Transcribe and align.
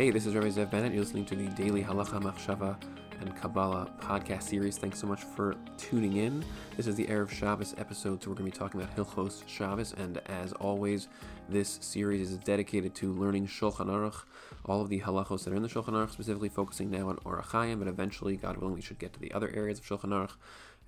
Hey, 0.00 0.08
this 0.08 0.24
is 0.24 0.34
Rabbi 0.34 0.48
Zev 0.48 0.70
Bennett. 0.70 0.94
You're 0.94 1.02
listening 1.02 1.26
to 1.26 1.36
the 1.36 1.48
Daily 1.48 1.84
Halacha 1.84 2.22
Machshava 2.22 2.74
and 3.20 3.36
Kabbalah 3.36 3.92
podcast 4.00 4.44
series. 4.44 4.78
Thanks 4.78 4.98
so 4.98 5.06
much 5.06 5.24
for 5.24 5.54
tuning 5.76 6.16
in. 6.16 6.42
This 6.74 6.86
is 6.86 6.94
the 6.94 7.04
Erev 7.04 7.28
Shabbos 7.28 7.74
episode, 7.76 8.22
so 8.22 8.30
we're 8.30 8.36
going 8.36 8.50
to 8.50 8.56
be 8.56 8.58
talking 8.58 8.80
about 8.80 8.96
Hilchos 8.96 9.46
Shabbos. 9.46 9.92
And 9.98 10.18
as 10.24 10.54
always, 10.54 11.08
this 11.50 11.78
series 11.82 12.30
is 12.30 12.38
dedicated 12.38 12.94
to 12.94 13.12
learning 13.12 13.46
Shulchan 13.48 13.88
Aruch, 13.88 14.22
all 14.64 14.80
of 14.80 14.88
the 14.88 15.00
halachos 15.00 15.44
that 15.44 15.52
are 15.52 15.56
in 15.56 15.62
the 15.62 15.68
Shulchan 15.68 15.92
Aruch, 15.92 16.12
specifically 16.12 16.48
focusing 16.48 16.90
now 16.90 17.10
on 17.10 17.16
Orach 17.18 17.50
Chaim, 17.50 17.78
but 17.78 17.86
eventually, 17.86 18.38
God 18.38 18.56
willing, 18.56 18.76
we 18.76 18.80
should 18.80 18.98
get 18.98 19.12
to 19.12 19.20
the 19.20 19.32
other 19.32 19.50
areas 19.54 19.80
of 19.80 19.84
Shulchan 19.84 20.12
Aruch. 20.12 20.32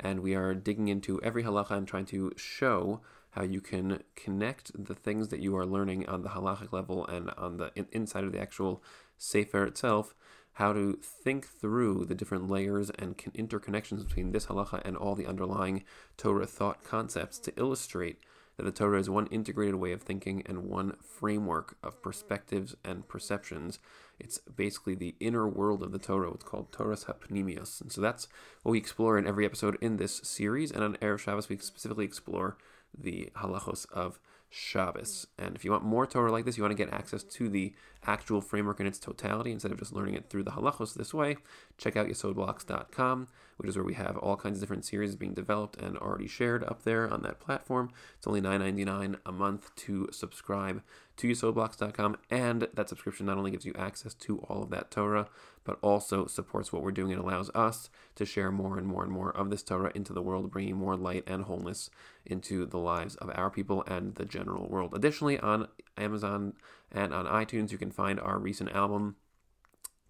And 0.01 0.21
we 0.21 0.35
are 0.35 0.55
digging 0.55 0.89
into 0.89 1.21
every 1.23 1.45
halacha 1.45 1.73
and 1.73 1.87
trying 1.87 2.07
to 2.07 2.33
show 2.39 3.03
how 3.33 3.43
you 3.43 3.61
can 3.61 4.03
connect 4.15 4.73
the 4.85 4.95
things 4.95 5.29
that 5.29 5.41
you 5.41 5.57
are 5.57 5.65
learning 5.65 6.07
on 6.07 6.23
the 6.23 6.29
halachic 6.31 6.71
level 6.73 7.07
and 7.07 7.31
on 7.39 7.57
the 7.57 7.73
in, 7.75 7.87
inside 7.93 8.25
of 8.25 8.33
the 8.33 8.41
actual 8.41 8.83
sefer 9.19 9.65
itself 9.65 10.15
how 10.55 10.73
to 10.73 10.99
think 11.03 11.47
through 11.47 12.05
the 12.05 12.15
different 12.15 12.51
layers 12.51 12.91
and 12.91 13.17
interconnections 13.17 14.07
between 14.07 14.33
this 14.33 14.47
halacha 14.47 14.83
and 14.85 14.97
all 14.97 15.15
the 15.15 15.27
underlying 15.27 15.83
Torah 16.17 16.47
thought 16.47 16.85
concepts 16.85 17.39
to 17.39 17.59
illustrate 17.59 18.19
that 18.57 18.65
the 18.65 18.73
Torah 18.73 19.01
is 19.01 19.09
one 19.09 19.27
integrated 19.29 19.77
way 19.77 19.93
of 19.93 20.03
thinking 20.03 20.43
and 20.45 20.65
one 20.65 20.97
framework 21.03 21.77
of 21.83 22.03
perspectives 22.03 22.77
and 22.85 23.09
perceptions. 23.09 23.79
It's 24.21 24.39
basically 24.39 24.95
the 24.95 25.15
inner 25.21 25.49
world 25.49 25.83
of 25.83 25.91
the 25.91 25.99
Torah. 25.99 26.33
It's 26.33 26.45
called 26.45 26.71
Toras 26.71 27.07
HaPnimius. 27.07 27.81
And 27.81 27.91
so 27.91 28.03
that's 28.03 28.29
what 28.63 28.73
we 28.73 28.79
explore 28.79 29.17
in 29.17 29.27
every 29.27 29.47
episode 29.47 29.79
in 29.81 29.97
this 29.97 30.17
series. 30.23 30.71
And 30.71 30.85
on 30.85 30.97
Erev 30.97 31.21
Shabbos, 31.21 31.49
we 31.49 31.57
specifically 31.57 32.05
explore 32.05 32.59
the 32.97 33.31
halachos 33.37 33.91
of 33.91 34.21
Shabbos. 34.53 35.27
And 35.39 35.57
if 35.57 35.65
you 35.65 35.71
want 35.71 35.83
more 35.83 36.07
Torah 36.07 36.31
like 36.31 36.45
this, 36.45 36.57
you 36.57 36.63
want 36.63 36.77
to 36.77 36.85
get 36.85 36.93
access 36.93 37.23
to 37.25 37.49
the 37.49 37.73
actual 38.05 38.41
framework 38.41 38.81
in 38.81 38.87
its 38.87 38.99
totality 38.99 39.51
instead 39.51 39.73
of 39.73 39.79
just 39.79 39.93
learning 39.93 40.15
it 40.15 40.29
through 40.29 40.43
the 40.43 40.51
halachos 40.51 40.95
this 40.95 41.15
way, 41.15 41.37
check 41.79 41.97
out 41.97 42.07
yesodblocks.com, 42.07 43.29
which 43.63 43.69
is 43.71 43.77
where 43.77 43.85
we 43.85 43.95
have 43.95 44.17
all 44.17 44.37
kinds 44.37 44.57
of 44.57 44.61
different 44.61 44.85
series 44.85 45.15
being 45.15 45.35
developed 45.35 45.81
and 45.81 45.97
already 45.97 46.27
shared 46.27 46.65
up 46.65 46.83
there 46.83 47.09
on 47.09 47.23
that 47.23 47.39
platform. 47.39 47.91
It's 48.19 48.27
only 48.27 48.41
$9.99 48.41 49.21
a 49.25 49.31
month 49.31 49.73
to 49.77 50.09
subscribe 50.11 50.83
to 51.19 51.29
yesodblocks.com, 51.29 52.17
and 52.29 52.67
that 52.75 52.89
subscription 52.89 53.27
not 53.27 53.39
only 53.39 53.53
gives 53.53 53.65
you 53.65 53.73
access 53.79 54.15
to 54.15 54.39
all 54.41 54.65
of 54.65 54.71
that 54.71 54.91
Torah, 54.91 55.29
but 55.63 55.79
also 55.81 56.27
supports 56.27 56.73
what 56.73 56.83
we're 56.83 56.91
doing 56.91 57.13
and 57.13 57.23
allows 57.23 57.51
us 57.55 57.89
to 58.17 58.27
share 58.27 58.51
more 58.51 58.77
and 58.77 58.87
more 58.89 59.05
and 59.05 59.13
more 59.13 59.31
of 59.31 59.49
this 59.49 59.63
Torah 59.63 59.93
into 59.95 60.13
the 60.13 60.23
world, 60.23 60.51
bringing 60.51 60.77
more 60.77 60.97
light 60.97 61.23
and 61.29 61.45
wholeness 61.45 61.89
into 62.27 62.67
the 62.67 62.79
lives 62.79 63.15
of 63.17 63.31
our 63.37 63.49
people 63.49 63.85
and 63.87 64.17
the 64.17 64.25
general 64.25 64.69
world. 64.69 64.93
Additionally, 64.93 65.39
on 65.39 65.69
Amazon 65.97 66.55
and 66.91 67.15
on 67.15 67.27
iTunes, 67.27 67.71
you 67.71 67.79
can 67.79 67.93
find 67.93 68.19
our 68.19 68.41
recent 68.41 68.73
album 68.73 69.15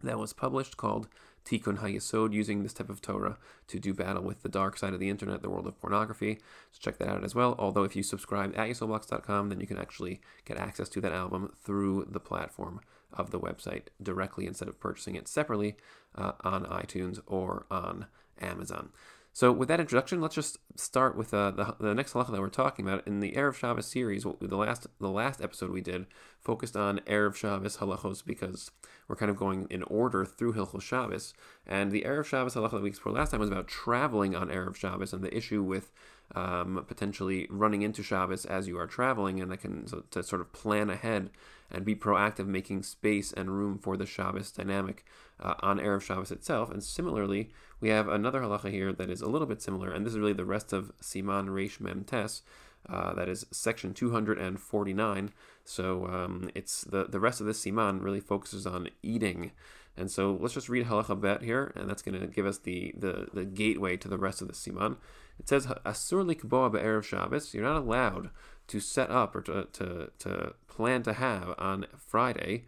that 0.03 0.19
was 0.19 0.33
published 0.33 0.77
called 0.77 1.09
Tikkun 1.45 1.79
HaYesod, 1.79 2.33
using 2.33 2.63
this 2.63 2.73
type 2.73 2.89
of 2.89 3.01
Torah 3.01 3.39
to 3.69 3.79
do 3.79 3.93
battle 3.93 4.23
with 4.23 4.43
the 4.43 4.49
dark 4.49 4.77
side 4.77 4.95
of 4.95 5.01
the 5.01 5.11
internet, 5.11 5.43
the 5.43 5.51
world 5.51 5.67
of 5.67 5.81
pornography. 5.81 6.39
So 6.71 6.79
check 6.81 6.99
that 6.99 7.09
out 7.09 7.25
as 7.25 7.35
well. 7.35 7.55
Although 7.59 7.85
if 7.85 7.97
you 7.97 8.03
subscribe 8.03 8.57
at 8.57 8.69
yesodblocks.com, 8.69 9.49
then 9.49 9.61
you 9.61 9.67
can 9.67 9.79
actually 9.79 10.21
get 10.45 10.57
access 10.57 10.89
to 10.91 11.01
that 11.01 11.13
album 11.13 11.53
through 11.63 12.07
the 12.11 12.21
platform 12.21 12.81
of 13.13 13.31
the 13.31 13.41
website 13.41 13.89
directly 14.03 14.47
instead 14.47 14.69
of 14.69 14.81
purchasing 14.81 15.17
it 15.17 15.29
separately 15.29 15.77
uh, 16.15 16.33
on 16.43 16.65
iTunes 16.65 17.21
or 17.27 17.67
on 17.71 18.07
Amazon. 18.41 18.91
So, 19.35 19.51
with 19.51 19.69
that 19.69 19.81
introduction, 19.81 20.21
let's 20.21 20.35
just 20.35 20.59
start 20.77 21.17
with 21.17 21.33
uh, 21.33 21.53
the, 21.53 21.75
the 21.81 21.95
next 21.95 22.13
halacha 22.13 22.33
that 22.33 22.41
we're 22.41 22.51
talking 22.51 22.87
about 22.87 23.07
in 23.07 23.21
the 23.21 23.33
Erev 23.33 23.55
Shabbos 23.55 23.87
series. 23.87 24.25
The 24.25 24.57
last 24.57 24.87
the 25.01 25.09
last 25.09 25.41
episode 25.41 25.71
we 25.71 25.81
did 25.81 26.05
focused 26.39 26.77
on 26.77 26.99
Erev 27.07 27.35
Shabbos 27.35 27.79
halachos 27.79 28.23
because 28.23 28.71
we're 29.09 29.17
kind 29.17 29.31
of 29.31 29.39
going 29.39 29.67
in 29.71 29.85
order 29.85 30.27
through 30.27 30.53
Hilchos 30.53 30.83
Shabbos. 30.83 31.33
And 31.67 31.93
the 31.93 32.03
Erev 32.03 32.27
Shabbos 32.27 32.55
halacha 32.55 32.73
that 32.73 32.83
we 32.83 32.91
explored 32.91 33.17
last 33.17 33.31
time 33.31 33.41
was 33.41 33.49
about 33.49 33.69
traveling 33.69 34.37
on 34.37 34.49
Erev 34.49 34.77
Shabbos 34.77 35.15
and 35.15 35.25
the 35.25 35.35
issue 35.35 35.63
with 35.63 35.93
um, 36.35 36.85
potentially 36.87 37.47
running 37.51 37.83
into 37.83 38.03
Shabbos 38.03 38.45
as 38.45 38.69
you 38.69 38.79
are 38.79 38.87
traveling, 38.87 39.41
and 39.41 39.53
I 39.53 39.57
can 39.57 39.87
so 39.87 40.05
to 40.11 40.23
sort 40.23 40.41
of 40.41 40.53
plan 40.53 40.91
ahead 40.91 41.31
and 41.71 41.85
be 41.85 41.95
proactive, 41.95 42.47
making 42.47 42.83
space 42.83 43.33
and 43.33 43.51
room 43.51 43.79
for 43.79 43.97
the 43.97 44.07
Shabbos 44.07 44.51
dynamic 44.51 45.05
uh, 45.41 45.55
on 45.61 45.79
Erev 45.79 46.03
Shabbos 46.03 46.31
itself. 46.31 46.71
And 46.71 46.83
similarly, 46.83 47.51
we 47.81 47.89
have 47.89 48.09
another 48.09 48.41
halacha 48.41 48.71
here 48.71 48.93
that 48.93 49.11
is 49.11 49.23
a 49.23 49.29
little 49.29 49.47
bit 49.47 49.63
similar, 49.63 49.91
and 49.91 50.05
this 50.05 50.13
is 50.13 50.19
really 50.19 50.33
the 50.33 50.45
rest 50.45 50.73
of 50.73 50.93
Siman 51.01 51.49
Reish 51.49 51.81
Mem 51.81 52.05
Tes. 52.05 52.43
Uh, 52.89 53.15
that 53.15 53.29
is 53.29 53.47
section 53.51 53.95
249. 53.95 55.31
So 55.65 56.07
um, 56.07 56.51
it's 56.55 56.83
the, 56.83 57.05
the 57.05 57.21
rest 57.21 57.41
of 57.41 57.47
this 57.47 57.65
siman 57.65 58.03
really 58.03 58.21
focuses 58.21 58.67
on 58.67 58.89
eating. 59.03 59.53
And 59.97 60.11
so 60.11 60.37
let's 60.41 60.55
just 60.55 60.69
read 60.69 60.87
halacha 60.87 61.21
bet 61.21 61.43
here, 61.43 61.73
and 61.77 61.89
that's 61.89 62.03
going 62.03 62.19
to 62.19 62.27
give 62.27 62.47
us 62.47 62.59
the, 62.59 62.93
the, 62.97 63.29
the 63.33 63.45
gateway 63.45 63.97
to 63.99 64.09
the 64.09 64.19
rest 64.19 64.43
of 64.43 64.49
the 64.49 64.55
siman. 64.55 64.97
It 65.43 65.49
says, 65.49 65.67
Asur 65.67 66.25
likboa 66.25 66.71
be'erev 66.73 67.03
Shabbos. 67.03 67.53
You're 67.53 67.65
not 67.65 67.79
allowed 67.79 68.31
to 68.69 68.79
set 68.79 69.11
up 69.11 69.35
or 69.35 69.43
to, 69.43 69.67
to, 69.73 70.11
to 70.21 70.55
plan 70.69 71.03
to 71.03 71.15
have 71.15 71.55
on 71.59 71.87
Friday 71.99 72.65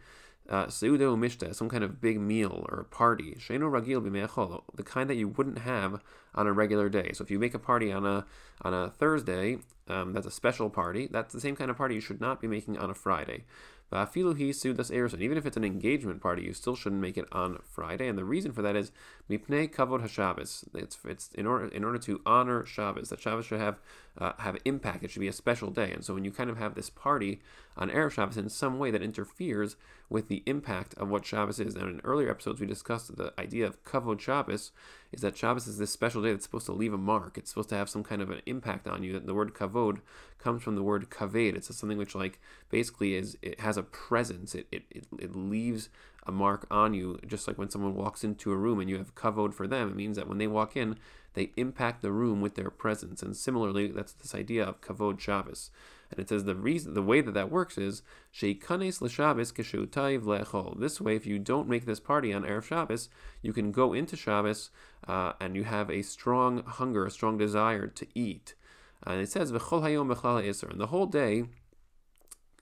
uh, 0.49 0.67
seudo 0.67 1.17
mishta, 1.17 1.55
some 1.55 1.69
kind 1.69 1.85
of 1.85 2.01
big 2.01 2.21
meal 2.21 2.67
or 2.69 2.85
party, 2.91 3.37
sheno 3.39 3.71
ragil 3.71 4.03
b'me'achol, 4.03 4.65
the 4.75 4.83
kind 4.83 5.09
that 5.09 5.15
you 5.15 5.29
wouldn't 5.29 5.61
have 5.61 6.03
on 6.35 6.47
a 6.47 6.53
regular 6.53 6.89
day. 6.89 7.13
So 7.13 7.25
if 7.25 7.31
you 7.31 7.39
make 7.39 7.55
a 7.55 7.59
party 7.59 7.93
on 7.93 8.05
a 8.07 8.27
on 8.63 8.75
a 8.75 8.91
Thursday, 8.91 9.59
um, 9.89 10.13
that's 10.13 10.27
a 10.27 10.31
special 10.31 10.71
party. 10.71 11.09
That's 11.11 11.33
the 11.33 11.41
same 11.41 11.57
kind 11.57 11.71
of 11.71 11.77
party 11.77 11.95
you 11.95 12.01
should 12.01 12.21
not 12.21 12.41
be 12.41 12.47
making 12.47 12.79
on 12.79 12.91
a 12.91 12.95
Friday. 12.95 13.45
Va'afilu 13.93 14.35
seudas 14.35 14.91
eirusin. 14.91 15.21
Even 15.21 15.39
if 15.39 15.47
it's 15.47 15.57
an 15.57 15.65
engagement 15.65 16.21
party, 16.21 16.43
you 16.43 16.53
still 16.53 16.75
shouldn't 16.75 17.01
make 17.01 17.17
it 17.17 17.27
on 17.31 17.59
Friday. 17.63 18.09
And 18.09 18.19
the 18.19 18.25
reason 18.25 18.53
for 18.53 18.63
that 18.63 18.75
is 18.75 18.91
mipnei 19.31 19.73
kavod 19.73 20.03
hashabbos. 20.03 20.65
It's 20.75 20.99
it's 21.05 21.31
in 21.35 21.47
order 21.47 21.69
in 21.69 21.85
order 21.85 21.99
to 21.99 22.21
honor 22.25 22.65
Shabbos. 22.65 23.11
That 23.11 23.21
Shabbos 23.21 23.47
should 23.47 23.61
have 23.61 23.79
uh, 24.19 24.33
have 24.39 24.57
impact. 24.65 25.05
It 25.05 25.11
should 25.11 25.21
be 25.21 25.29
a 25.29 25.33
special 25.33 25.71
day. 25.71 25.93
And 25.93 26.05
so 26.05 26.15
when 26.15 26.25
you 26.25 26.33
kind 26.33 26.51
of 26.51 26.57
have 26.57 26.75
this 26.75 26.91
party 26.91 27.41
on 27.77 27.91
erev 27.91 28.13
Shabbos 28.13 28.37
in 28.37 28.49
some 28.49 28.79
way 28.79 28.91
that 28.91 29.03
interferes 29.03 29.77
with 30.09 30.29
the 30.29 30.43
impact 30.47 30.95
of 30.95 31.09
what 31.09 31.27
Shabbos 31.27 31.61
is. 31.61 31.75
And 31.75 31.89
in 31.89 32.01
earlier 32.05 32.31
episodes 32.31 32.61
we 32.61 32.67
discussed 32.67 33.17
the 33.17 33.33
idea 33.39 33.67
of 33.67 33.85
kavod 33.85 34.21
Shabbos 34.21 34.73
is 35.15 35.21
that 35.23 35.37
Shabbos 35.37 35.67
is 35.67 35.79
this 35.79 35.91
special 35.91 36.23
day 36.23 36.33
that's 36.33 36.45
supposed 36.45 36.67
to 36.67 36.73
leave 36.73 36.93
a 36.93 36.99
mark. 36.99 37.39
It's 37.39 37.51
supposed 37.51 37.69
to 37.71 37.77
have 37.77 37.89
some 37.89 38.03
kind 38.03 38.21
of 38.21 38.31
an 38.31 38.43
impact 38.47 38.89
on 38.89 39.03
you. 39.03 39.13
That 39.13 39.27
the 39.27 39.35
word 39.35 39.55
kavod 39.55 40.01
comes 40.39 40.63
from 40.63 40.75
the 40.75 40.83
word 40.83 41.09
kaved. 41.09 41.57
It's 41.57 41.75
something 41.75 41.99
which 41.99 42.15
like 42.15 42.41
basically 42.71 43.15
is 43.15 43.39
it 43.41 43.61
has 43.61 43.77
a 43.77 43.83
presence. 43.83 44.55
It, 44.55 44.67
it, 44.73 44.83
it, 44.91 45.07
it 45.19 45.37
leaves 45.37 45.89
a 46.27 46.33
mark 46.33 46.67
on 46.71 46.95
you, 46.95 47.19
just 47.27 47.47
like 47.47 47.59
when 47.59 47.71
someone 47.71 47.95
walks 47.95 48.25
into 48.25 48.51
a 48.51 48.57
room 48.57 48.81
and 48.81 48.91
you 48.91 48.99
have 48.99 49.15
kavod 49.15 49.55
for 49.55 49.67
them. 49.67 49.91
It 49.91 49.97
means 49.97 50.17
that 50.17 50.29
when 50.29 50.39
they 50.39 50.47
walk 50.47 50.77
in, 50.77 50.97
they 51.35 51.51
impact 51.57 52.03
the 52.03 52.13
room 52.13 52.41
with 52.41 52.55
their 52.55 52.71
presence. 52.71 53.23
And 53.23 53.37
similarly, 53.37 53.89
that's 53.89 54.13
this 54.13 54.35
idea 54.35 54.65
of 54.65 54.81
kavod 54.81 55.21
Shabbos. 55.21 55.71
And 56.11 56.21
it 56.21 56.29
says 56.29 56.45
the 56.45 56.55
reason, 56.55 56.95
the 56.95 57.03
way 57.03 57.21
that 57.21 57.35
that 57.35 57.51
works 57.51 57.79
is 57.79 58.03
sheikanes 58.33 59.01
l'Shabbos 59.01 59.53
keshutayiv 59.53 60.23
le'echol. 60.23 60.79
This 60.79 61.01
way, 61.01 61.17
if 61.17 61.27
you 61.27 61.39
don't 61.39 61.69
make 61.69 61.87
this 61.87 62.01
party 62.01 62.33
on 62.33 62.45
erev 62.45 62.65
Shabbos, 62.65 63.09
you 63.43 63.53
can 63.53 63.73
go 63.73 63.93
into 63.93 64.17
Shabbos 64.17 64.71
uh, 65.09 65.33
and 65.41 65.57
you 65.57 65.65
have 65.65 65.91
a 65.91 66.03
strong 66.03 66.63
hunger, 66.65 67.07
a 67.07 67.11
strong 67.11 67.39
desire 67.39 67.87
to 67.87 68.07
eat. 68.15 68.55
And 69.03 69.21
it 69.21 69.31
says 69.31 69.53
v'chol 69.53 69.83
hayom 69.83 70.71
and 70.71 70.81
the 70.81 70.87
whole 70.87 71.07
day 71.07 71.45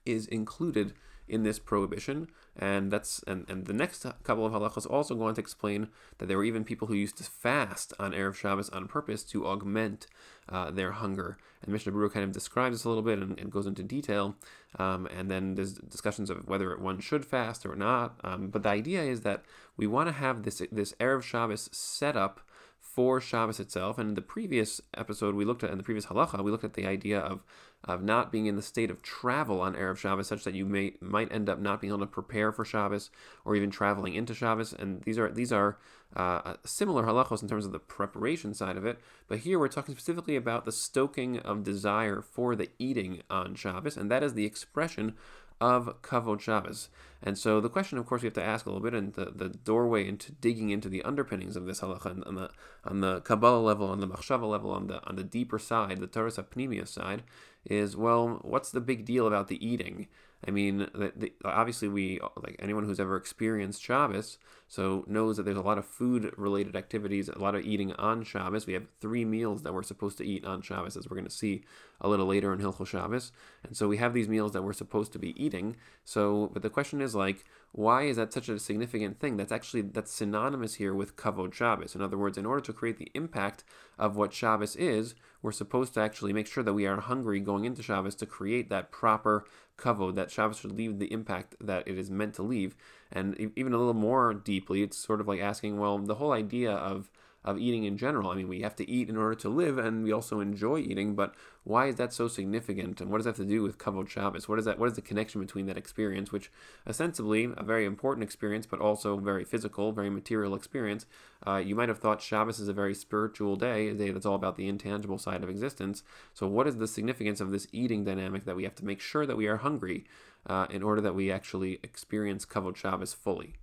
is 0.05 0.27
included 0.27 0.95
in 1.29 1.43
this 1.43 1.59
prohibition. 1.59 2.29
And 2.57 2.91
that's 2.91 3.23
and, 3.27 3.47
and 3.49 3.67
the 3.67 3.73
next 3.73 4.05
couple 4.25 4.45
of 4.45 4.53
halachas 4.53 4.91
also 4.91 5.15
go 5.15 5.25
on 5.25 5.35
to 5.35 5.41
explain 5.41 5.89
that 6.19 6.27
there 6.27 6.37
were 6.37 6.45
even 6.45 6.65
people 6.65 6.89
who 6.89 6.95
used 6.95 7.17
to 7.19 7.25
fast 7.25 7.95
on 7.99 8.13
Erev 8.13 8.35
Shabbos 8.35 8.69
on 8.71 8.89
purpose 8.89 9.23
to 9.25 9.47
augment 9.47 10.07
uh, 10.49 10.71
their 10.71 10.93
hunger. 10.93 11.39
And 11.63 11.73
Mishnah 11.73 11.93
Berurah 11.93 12.13
kind 12.13 12.25
of 12.25 12.33
describes 12.33 12.77
this 12.77 12.85
a 12.85 12.89
little 12.89 13.03
bit 13.03 13.21
and, 13.21 13.39
and 13.39 13.51
goes 13.51 13.67
into 13.67 13.83
detail. 13.83 14.37
Um, 14.79 15.07
and 15.07 15.31
then 15.31 15.55
there's 15.55 15.75
discussions 15.75 16.29
of 16.29 16.49
whether 16.49 16.77
one 16.77 17.01
should 17.01 17.25
fast 17.25 17.65
or 17.65 17.77
not. 17.77 18.21
Um, 18.25 18.49
but 18.49 18.63
the 18.65 18.71
idea 18.71 19.03
is 19.03 19.21
that 19.21 19.45
we 19.77 19.87
want 19.87 20.09
to 20.09 20.13
have 20.13 20.43
this 20.43 20.63
this 20.71 20.93
Erev 21.01 21.23
Shabbos 21.23 21.71
set 21.73 22.17
up 22.17 22.41
for 22.83 23.21
Shabbos 23.21 23.61
itself. 23.61 23.97
And 23.97 24.11
in 24.11 24.15
the 24.15 24.23
previous 24.23 24.81
episode, 24.95 25.35
we 25.35 25.47
looked 25.47 25.65
at, 25.65 25.71
in 25.71 25.79
the 25.79 25.85
previous 25.85 26.07
halacha, 26.07 26.45
we 26.45 26.51
looked 26.51 26.65
at 26.65 26.75
the 26.75 26.87
idea 26.87 27.19
of 27.19 27.43
of 27.85 28.03
not 28.03 28.31
being 28.31 28.47
in 28.47 28.57
the 28.57 28.63
state 28.63 28.91
of 28.91 29.03
travel 29.03 29.61
on 29.61 29.75
Erev 29.75 29.97
Shabbos, 29.97 30.29
such 30.29 30.45
that 30.45 30.55
you 30.55 30.65
may 30.65 30.95
might 31.01 31.33
end 31.33 31.49
up 31.49 31.59
not 31.59 31.81
being 31.81 31.93
able 31.93 32.01
to 32.01 32.07
prepare 32.07 32.53
for 32.53 32.65
Shabbos 32.65 33.11
or 33.45 33.57
even 33.57 33.71
traveling 33.71 34.15
into 34.15 34.35
Shabbos. 34.35 34.73
And 34.73 35.03
these 35.03 35.19
are 35.19 35.31
these 35.31 35.53
are 35.53 35.79
uh, 36.15 36.55
similar 36.65 37.05
halachos 37.05 37.43
in 37.43 37.49
terms 37.49 37.65
of 37.65 37.73
the 37.73 37.79
preparation 37.79 38.55
side 38.55 38.77
of 38.77 38.85
it. 38.85 38.99
But 39.29 39.39
here 39.39 39.59
we're 39.59 39.69
talking 39.69 39.95
specifically 39.95 40.37
about 40.37 40.65
the 40.65 40.73
stoking 40.73 41.39
of 41.39 41.65
desire 41.65 42.23
for 42.23 42.55
the 42.55 42.69
eating 42.79 43.23
on 43.31 43.55
Shabbos, 43.55 43.97
and 43.97 44.11
that 44.11 44.23
is 44.23 44.35
the 44.35 44.45
expression 44.45 45.15
of 45.63 46.03
Kavod 46.03 46.41
Shabbos. 46.41 46.89
And 47.23 47.39
so 47.39 47.61
the 47.61 47.69
question, 47.69 47.99
of 47.99 48.07
course, 48.07 48.23
we 48.23 48.27
have 48.27 48.35
to 48.35 48.43
ask 48.43 48.67
a 48.67 48.69
little 48.69 48.83
bit, 48.83 48.95
and 48.95 49.15
the, 49.15 49.27
the 49.27 49.49
doorway 49.49 50.09
into 50.09 50.33
digging 50.33 50.71
into 50.71 50.89
the 50.89 51.03
underpinnings 51.05 51.55
of 51.55 51.67
this 51.67 51.81
halacha 51.81 52.27
on 52.27 52.35
the 52.35 52.51
on 52.85 53.01
the 53.01 53.21
Kabbalah 53.21 53.61
level, 53.61 53.89
on 53.89 54.01
the 54.01 54.09
Machshava 54.09 54.49
level, 54.49 54.73
on 54.73 54.89
the 54.89 55.07
on 55.09 55.15
the 55.15 55.23
deeper 55.23 55.61
side, 55.61 56.01
the 56.01 56.09
Torah 56.09 56.33
Pnimia 56.33 56.87
side, 56.89 57.23
is 57.65 57.97
well, 57.97 58.41
what's 58.43 58.73
the 58.73 58.81
big 58.81 59.05
deal 59.05 59.29
about 59.29 59.47
the 59.47 59.65
eating? 59.65 60.09
I 60.45 60.51
mean, 60.51 60.79
the, 60.93 61.13
the, 61.15 61.33
obviously, 61.45 61.87
we 61.87 62.19
like 62.43 62.57
anyone 62.59 62.85
who's 62.85 62.99
ever 62.99 63.17
experienced 63.17 63.83
Shabbos, 63.83 64.39
so 64.73 65.05
knows 65.07 65.37
that 65.37 65.43
there's 65.43 65.59
a 65.59 65.61
lot 65.61 65.77
of 65.77 65.85
food-related 65.85 66.75
activities, 66.75 67.29
a 67.29 67.39
lot 67.39 67.55
of 67.55 67.63
eating 67.63 67.93
on 67.93 68.25
Shabbos. 68.25 68.67
We 68.67 68.73
have 68.73 68.87
three 69.03 69.23
meals 69.23 69.65
that 69.65 69.75
we're 69.75 69.83
supposed 69.83 70.17
to 70.17 70.27
eat 70.27 70.47
on 70.47 70.63
Shabbos, 70.63 70.97
as 70.97 71.07
we're 71.07 71.17
going 71.17 71.29
to 71.29 71.31
see 71.31 71.63
a 72.01 72.09
little 72.09 72.25
later 72.25 72.55
in 72.55 72.59
Hilchot 72.59 72.87
Shabbos, 72.87 73.33
and 73.63 73.77
so 73.77 73.87
we 73.87 73.99
have 73.99 74.15
these 74.15 74.31
meals 74.31 74.53
that 74.53 74.63
we're 74.63 74.73
supposed 74.73 75.13
to 75.13 75.19
be 75.19 75.35
eating. 75.37 75.77
So, 76.07 76.49
but 76.55 76.63
the 76.63 76.71
question 76.71 77.03
is 77.03 77.15
like, 77.15 77.45
why 77.73 78.05
is 78.05 78.17
that 78.17 78.33
such 78.33 78.49
a 78.49 78.59
significant 78.59 79.21
thing? 79.21 79.37
That's 79.37 79.53
actually 79.53 79.83
that's 79.83 80.11
synonymous 80.11 80.77
here 80.77 80.95
with 80.95 81.17
kavod 81.17 81.53
Shabbos. 81.53 81.95
In 81.95 82.01
other 82.01 82.17
words, 82.17 82.39
in 82.39 82.47
order 82.47 82.63
to 82.63 82.73
create 82.73 82.97
the 82.97 83.11
impact 83.13 83.65
of 83.99 84.17
what 84.17 84.33
Shabbos 84.33 84.75
is, 84.77 85.15
we're 85.43 85.53
supposed 85.53 85.93
to 85.95 86.01
actually 86.01 86.33
make 86.33 86.47
sure 86.47 86.65
that 86.65 86.73
we 86.73 86.87
are 86.87 86.99
hungry 86.99 87.41
going 87.41 87.67
into 87.67 87.83
Shabbos 87.83 88.15
to 88.17 88.27
create 88.27 88.71
that 88.71 88.91
proper 88.91 89.45
kavod, 89.77 90.15
that 90.15 90.31
Shabbos 90.31 90.61
should 90.61 90.73
leave 90.73 90.99
the 90.99 91.13
impact 91.13 91.57
that 91.61 91.87
it 91.87 91.99
is 91.99 92.11
meant 92.11 92.35
to 92.35 92.43
leave. 92.43 92.75
And 93.13 93.53
even 93.57 93.75
a 93.75 93.79
little 93.79 93.95
more 93.95 94.33
deeply, 94.33 94.83
it's 94.83 94.97
sort 94.97 95.21
of 95.21 95.29
like 95.29 95.41
asking, 95.41 95.79
well, 95.79 95.99
the 95.99 96.15
whole 96.15 96.33
idea 96.33 96.73
of 96.73 97.11
of 97.45 97.59
eating 97.59 97.85
in 97.85 97.97
general. 97.97 98.31
I 98.31 98.37
mean, 98.37 98.49
we 98.49 98.63
have 98.63 98.77
to 98.77 98.89
eat 98.89 99.09
in 99.09 99.17
order 99.17 99.35
to 99.35 99.49
live, 99.49 99.79
and 99.79 100.05
we 100.05 100.13
also 100.13 100.41
enjoy 100.41 100.79
eating. 100.79 101.15
But 101.15 101.35
why 101.65 101.87
is 101.87 101.97
that 101.97 102.13
so 102.13 102.29
significant? 102.29 103.01
And 103.01 103.11
what 103.11 103.19
does 103.19 103.25
that 103.25 103.37
have 103.37 103.47
to 103.47 103.53
do 103.53 103.63
with 103.63 103.79
Kavod 103.79 104.09
Shabbos? 104.09 104.49
What 104.49 104.59
is 104.59 104.65
that? 104.65 104.79
What 104.79 104.89
is 104.89 104.95
the 104.95 105.03
connection 105.03 105.41
between 105.41 105.67
that 105.67 105.77
experience, 105.77 106.31
which 106.31 106.51
ostensibly 106.87 107.49
a 107.57 107.63
very 107.63 107.85
important 107.85 108.23
experience, 108.23 108.67
but 108.67 108.81
also 108.81 109.17
very 109.17 109.45
physical, 109.45 109.93
very 109.93 110.11
material 110.11 110.55
experience? 110.55 111.07
Uh, 111.45 111.57
you 111.57 111.75
might 111.75 111.89
have 111.89 111.99
thought 111.99 112.23
Shabbos 112.23 112.61
is 112.61 112.69
a 112.69 112.73
very 112.73 112.95
spiritual 112.95 113.57
day, 113.57 113.89
a 113.89 113.95
day 113.95 114.11
that's 114.11 114.27
all 114.27 114.37
about 114.37 114.57
the 114.57 114.69
intangible 114.69 115.19
side 115.19 115.43
of 115.43 115.51
existence. 115.51 116.05
So, 116.35 116.47
what 116.47 116.69
is 116.69 116.77
the 116.77 116.87
significance 116.87 117.41
of 117.41 117.51
this 117.51 117.67
eating 117.73 118.05
dynamic 118.05 118.45
that 118.45 118.57
we 118.57 118.65
have 118.65 118.77
to 118.77 118.85
make 118.85 119.01
sure 119.01 119.27
that 119.27 119.37
we 119.37 119.49
are 119.49 119.57
hungry 119.57 120.05
uh, 120.47 120.67
in 120.71 120.83
order 120.83 121.01
that 121.01 121.15
we 121.15 121.31
actually 121.31 121.81
experience 121.83 122.47
Kavod 122.47 122.77
Shabbos 122.77 123.13
fully? 123.13 123.55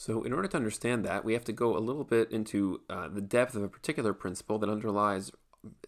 So, 0.00 0.22
in 0.22 0.32
order 0.32 0.48
to 0.48 0.56
understand 0.56 1.04
that, 1.04 1.26
we 1.26 1.34
have 1.34 1.44
to 1.44 1.52
go 1.52 1.76
a 1.76 1.78
little 1.78 2.04
bit 2.04 2.32
into 2.32 2.80
uh, 2.88 3.08
the 3.08 3.20
depth 3.20 3.54
of 3.54 3.62
a 3.62 3.68
particular 3.68 4.14
principle 4.14 4.56
that 4.56 4.70
underlies 4.70 5.30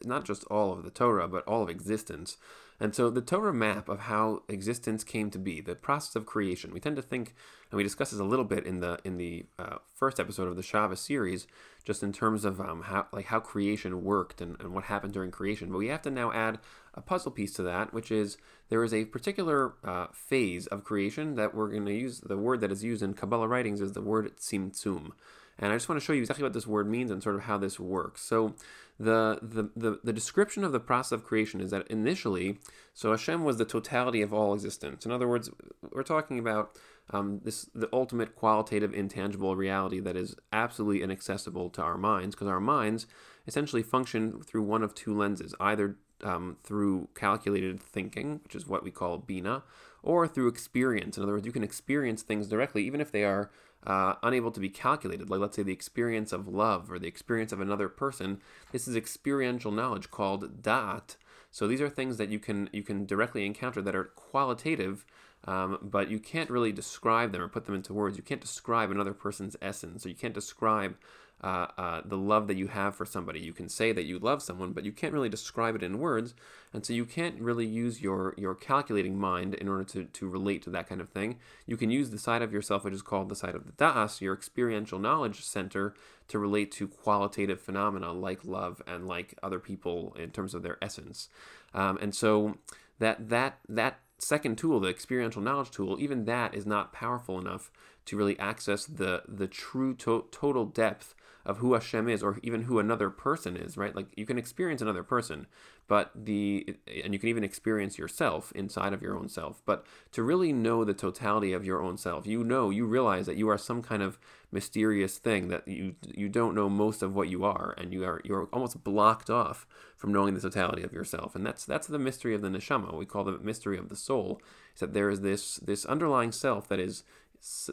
not 0.05 0.27
just 0.27 0.45
all 0.51 0.71
of 0.71 0.83
the 0.83 0.91
Torah, 0.91 1.27
but 1.27 1.49
all 1.49 1.63
of 1.63 1.71
existence. 1.71 2.37
And 2.79 2.95
so 2.95 3.09
the 3.09 3.23
Torah 3.23 3.55
map 3.55 3.89
of 3.89 4.01
how 4.01 4.43
existence 4.49 5.03
came 5.03 5.31
to 5.31 5.39
be, 5.39 5.63
the 5.63 5.75
process 5.75 6.15
of 6.15 6.27
creation, 6.27 6.75
we 6.75 6.81
tend 6.81 6.97
to 6.97 7.03
think, 7.03 7.35
and 7.71 7.79
we 7.79 7.83
discuss 7.83 8.11
this 8.11 8.21
a 8.21 8.25
little 8.25 8.45
bit 8.45 8.67
in 8.67 8.81
the 8.81 8.99
in 9.03 9.17
the 9.17 9.47
uh, 9.59 9.77
first 9.95 10.21
episode 10.21 10.47
of 10.47 10.57
the 10.57 10.63
Shabbos 10.63 11.01
series, 11.01 11.47
just 11.83 12.03
in 12.03 12.13
terms 12.13 12.45
of 12.45 12.61
um, 12.61 12.83
how 12.83 13.07
like 13.15 13.27
how 13.27 13.41
creation 13.41 14.05
worked 14.05 14.43
and, 14.43 14.61
and 14.61 14.75
what 14.75 14.85
happened 14.85 15.15
during 15.15 15.31
creation. 15.31 15.73
But 15.73 15.79
we 15.79 15.89
have 15.89 16.03
to 16.03 16.11
now 16.11 16.33
add 16.33 16.59
a 16.95 17.01
puzzle 17.01 17.33
piece 17.33 17.53
to 17.55 17.63
that, 17.63 17.93
which 17.93 18.11
is 18.11 18.37
there 18.69 18.85
is 18.85 18.93
a 18.93 19.05
particular 19.07 19.75
uh, 19.85 20.07
phase 20.13 20.67
of 20.67 20.85
creation 20.85 21.37
that 21.37 21.55
we're 21.55 21.69
going 21.69 21.87
to 21.87 21.95
use. 21.95 22.21
The 22.21 22.37
word 22.37 22.61
that 22.61 22.73
is 22.73 22.85
used 22.85 23.03
in 23.03 23.15
Kabbalah 23.15 23.49
writings 23.49 23.81
is 23.81 23.93
the 23.93 24.03
word 24.03 24.37
tzimtzum. 24.37 25.13
And 25.59 25.73
I 25.73 25.77
just 25.77 25.89
want 25.89 26.01
to 26.01 26.05
show 26.05 26.13
you 26.13 26.21
exactly 26.21 26.43
what 26.43 26.55
this 26.55 26.67
word 26.67 26.89
means 26.89 27.11
and 27.11 27.23
sort 27.23 27.35
of 27.35 27.43
how 27.43 27.59
this 27.59 27.79
works. 27.79 28.23
So 28.23 28.55
the, 28.99 29.39
the, 29.43 29.71
the, 29.77 30.01
the 30.03 30.13
description 30.13 30.65
of 30.65 30.73
the 30.73 30.81
process 30.81 31.13
of 31.13 31.25
creation 31.25 31.61
is 31.61 31.71
that 31.71 31.87
initially, 31.89 32.59
so 32.95 33.11
Hashem 33.11 33.45
was 33.45 33.59
the 33.59 33.65
totality 33.65 34.23
of 34.23 34.33
all 34.33 34.55
existence. 34.55 35.05
In 35.05 35.13
other 35.13 35.29
words, 35.29 35.51
we're 35.93 36.03
talking 36.03 36.39
about 36.39 36.77
um, 37.11 37.41
this 37.45 37.69
the 37.75 37.89
ultimate 37.93 38.37
qualitative 38.37 38.95
intangible 38.95 39.57
reality 39.57 40.01
that 40.01 40.17
is 40.17 40.37
absolutely 40.53 41.03
inaccessible 41.03 41.69
to 41.71 41.83
our 41.83 41.99
minds 41.99 42.35
because 42.35 42.49
our 42.49 42.61
minds 42.61 43.07
essentially 43.47 43.83
function 43.83 44.41
through 44.43 44.63
one 44.63 44.83
of 44.83 44.95
two 44.95 45.15
lenses 45.15 45.55
either 45.61 45.97
um, 46.23 46.57
through 46.63 47.09
calculated 47.15 47.81
thinking 47.81 48.41
which 48.45 48.55
is 48.55 48.67
what 48.67 48.85
we 48.85 48.91
call 48.91 49.19
bina 49.19 49.63
or 50.03 50.27
through 50.27 50.49
experience 50.49 51.17
in 51.17 51.23
other 51.23 51.33
words 51.33 51.47
you 51.47 51.53
can 51.53 51.65
experience 51.65 52.23
things 52.23 52.49
directly 52.49 52.85
even 52.85 53.01
if 53.01 53.11
they 53.11 53.25
are 53.25 53.51
uh, 53.87 54.15
unable 54.23 54.51
to 54.53 54.61
be 54.61 54.69
calculated, 54.69 55.29
like 55.29 55.41
let's 55.41 55.57
say 55.57 55.63
the 55.63 55.73
experience 55.73 56.33
of 56.33 56.47
love 56.47 56.91
or 56.91 56.99
the 56.99 57.09
experience 57.09 57.53
of 57.53 57.61
another 57.61 57.89
person. 57.89 58.41
This 58.71 58.87
is 58.87 58.95
experiential 58.95 59.73
knowledge 59.73 60.11
called 60.11 60.63
da'at. 60.63 61.17
So 61.51 61.67
these 61.67 61.81
are 61.81 61.89
things 61.89 62.17
that 62.17 62.31
you 62.31 62.39
can 62.39 62.71
you 62.73 62.83
can 62.83 63.05
directly 63.05 63.45
encounter 63.45 63.83
that 63.83 63.95
are 63.95 64.05
qualitative, 64.05 65.05
um, 65.45 65.79
but 65.83 66.11
you 66.11 66.19
can't 66.19 66.49
really 66.49 66.73
describe 66.73 67.33
them 67.33 67.43
or 67.43 67.49
put 67.49 67.67
them 67.67 67.75
into 67.75 67.93
words. 67.93 68.17
You 68.17 68.23
can't 68.23 68.41
describe 68.41 68.91
another 68.91 69.13
person's 69.13 69.57
essence, 69.61 70.07
or 70.07 70.09
you 70.09 70.15
can't 70.15 70.33
describe 70.33 70.97
uh, 71.43 71.67
uh, 71.77 72.01
the 72.05 72.17
love 72.17 72.47
that 72.47 72.57
you 72.57 72.69
have 72.69 72.95
for 72.95 73.05
somebody. 73.05 73.41
You 73.41 73.53
can 73.53 73.69
say 73.69 73.93
that 73.93 74.05
you 74.05 74.19
love 74.19 74.43
someone, 74.43 74.73
but 74.73 74.85
you 74.85 74.93
can't 74.93 75.13
really 75.13 75.29
describe 75.29 75.75
it 75.75 75.83
in 75.83 75.99
words, 75.99 76.35
and 76.73 76.87
so 76.87 76.93
you 76.93 77.05
can't 77.05 77.41
really 77.41 77.67
use 77.67 78.01
your 78.01 78.35
your 78.37 78.55
calculating 78.55 79.19
mind 79.19 79.55
in 79.55 79.69
order 79.69 79.85
to, 79.85 80.05
to 80.05 80.29
relate 80.29 80.63
to 80.63 80.71
that 80.71 80.89
kind 80.89 81.01
of 81.01 81.09
thing. 81.09 81.39
You 81.67 81.77
can 81.77 81.91
use 81.91 82.11
the 82.11 82.19
side 82.19 82.43
of 82.43 82.53
yourself, 82.53 82.85
which 82.85 82.95
is 82.95 83.03
called 83.03 83.29
the 83.29 83.37
side 83.37 83.55
of 83.55 83.67
the 83.67 83.73
das, 83.73 84.21
your 84.21 84.35
experiential 84.35 84.99
knowledge 84.99 85.45
center, 85.45 85.95
to 86.29 86.39
relate 86.39 86.71
to 86.73 86.87
qualitative 86.87 87.61
phenomena 87.61 88.13
like 88.13 88.45
love 88.45 88.81
and 88.87 89.09
like 89.09 89.35
other 89.43 89.59
people 89.59 90.15
in 90.19 90.31
terms 90.31 90.55
of 90.55 90.63
their 90.63 90.79
essence. 90.81 91.29
Um, 91.75 91.99
and 92.01 92.15
so 92.15 92.59
that 93.01 93.29
that 93.31 93.59
that 93.69 93.99
second 94.19 94.57
tool, 94.57 94.79
the 94.79 94.89
experiential 94.89 95.43
knowledge 95.43 95.73
tool, 95.73 95.99
even 95.99 96.25
that 96.27 96.55
is 96.55 96.67
not 96.67 96.93
powerful 96.93 97.39
enough 97.39 97.73
to 98.05 98.17
really 98.17 98.39
access 98.39 98.87
the 98.87 99.23
the 99.27 99.49
true 99.49 99.95
to- 99.95 100.27
total 100.31 100.65
depth 100.65 101.15
of 101.45 101.59
who 101.59 101.75
Hashem 101.75 102.09
is, 102.09 102.23
or 102.23 102.39
even 102.43 102.63
who 102.63 102.79
another 102.79 103.11
person 103.11 103.57
is, 103.57 103.77
right? 103.77 103.95
Like 103.95 104.07
you 104.17 104.27
can 104.27 104.39
experience 104.39 104.81
another 104.81 105.03
person, 105.03 105.47
but 105.89 106.11
the 106.15 106.77
and 107.05 107.13
you 107.13 107.19
can 107.19 107.29
even 107.29 107.45
experience 107.45 107.99
yourself 107.99 108.53
inside 108.53 108.93
of 108.93 109.03
your 109.03 109.17
own 109.17 109.29
self. 109.29 109.63
But 109.65 109.85
to 110.13 110.23
really 110.23 110.53
know 110.53 110.85
the 110.85 110.95
totality 110.95 111.53
of 111.53 111.65
your 111.65 111.83
own 111.83 111.97
self, 111.97 112.27
you 112.27 112.45
know, 112.45 112.71
you 112.71 112.87
realize 112.87 113.27
that 113.27 113.37
you 113.37 113.49
are 113.49 113.59
some 113.59 113.83
kind 113.83 114.03
of 114.03 114.19
mysterious 114.53 115.19
thing 115.19 115.49
that 115.49 115.67
you 115.67 115.95
you 116.15 116.29
don't 116.29 116.55
know 116.55 116.69
most 116.69 117.03
of 117.03 117.15
what 117.15 117.29
you 117.29 117.45
are, 117.45 117.75
and 117.77 117.93
you 117.93 118.05
are 118.05 118.21
you're 118.25 118.49
almost 118.53 118.85
blocked 118.85 119.31
off 119.31 119.67
from 119.97 120.13
knowing 120.13 120.35
the 120.35 120.41
totality 120.41 120.83
of 120.83 120.93
yourself. 120.93 121.35
And 121.35 121.45
that's 121.45 121.65
that's 121.65 121.87
the 121.87 121.99
mystery 121.99 122.35
of 122.35 122.43
the 122.43 122.49
neshama. 122.49 122.97
We 122.97 123.07
call 123.07 123.25
the 123.25 123.39
mystery 123.39 123.79
of 123.79 123.89
the 123.89 123.97
soul. 123.97 124.41
Is 124.75 124.81
that 124.81 124.95
there 124.95 125.11
is 125.11 125.21
this 125.21 125.57
this 125.57 125.85
underlying 125.85 126.33
self 126.33 126.69
that 126.69 126.81
is 126.81 127.05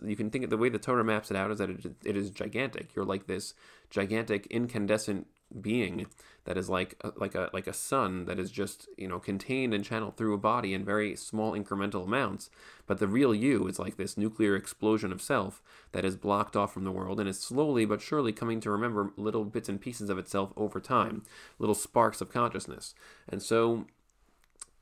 you 0.04 0.16
can 0.16 0.30
think 0.30 0.44
of 0.44 0.50
the 0.50 0.58
way 0.58 0.70
the 0.70 0.80
Torah 0.80 1.04
maps 1.04 1.30
it 1.32 1.38
out 1.38 1.52
is 1.52 1.60
that 1.60 1.70
it, 1.70 1.86
it 2.04 2.18
is 2.18 2.30
gigantic. 2.30 2.96
You're 2.96 3.06
like 3.06 3.28
this 3.28 3.54
gigantic 3.90 4.48
incandescent 4.48 5.28
being 5.62 6.06
that 6.46 6.58
is 6.58 6.70
like 6.70 6.96
a, 7.02 7.12
like 7.16 7.36
a 7.36 7.50
like 7.54 7.68
a 7.68 7.74
sun 7.74 8.26
that 8.26 8.40
is 8.40 8.52
just 8.52 8.88
you 8.98 9.08
know 9.08 9.20
contained 9.20 9.74
and 9.74 9.84
channeled 9.84 10.16
through 10.16 10.34
a 10.34 10.38
body 10.38 10.74
in 10.74 10.86
very 10.86 11.16
small 11.16 11.54
incremental 11.54 12.06
amounts 12.06 12.50
but 12.86 13.00
the 13.00 13.08
real 13.08 13.34
you 13.34 13.68
is 13.68 13.80
like 13.80 13.98
this 13.98 14.16
nuclear 14.16 14.56
explosion 14.56 15.12
of 15.12 15.22
self 15.22 15.62
that 15.92 16.06
is 16.06 16.16
blocked 16.16 16.56
off 16.56 16.74
from 16.74 16.84
the 16.84 16.92
world 16.92 17.20
and 17.20 17.28
is 17.28 17.40
slowly 17.40 17.84
but 17.84 18.02
surely 18.02 18.32
coming 18.32 18.60
to 18.60 18.70
remember 18.70 19.12
little 19.18 19.44
bits 19.44 19.70
and 19.70 19.82
pieces 19.82 20.10
of 20.10 20.20
itself 20.20 20.54
over 20.56 20.80
time 20.80 21.24
little 21.58 21.76
sparks 21.76 22.22
of 22.22 22.32
consciousness 22.32 22.94
and 23.28 23.42
so 23.42 23.88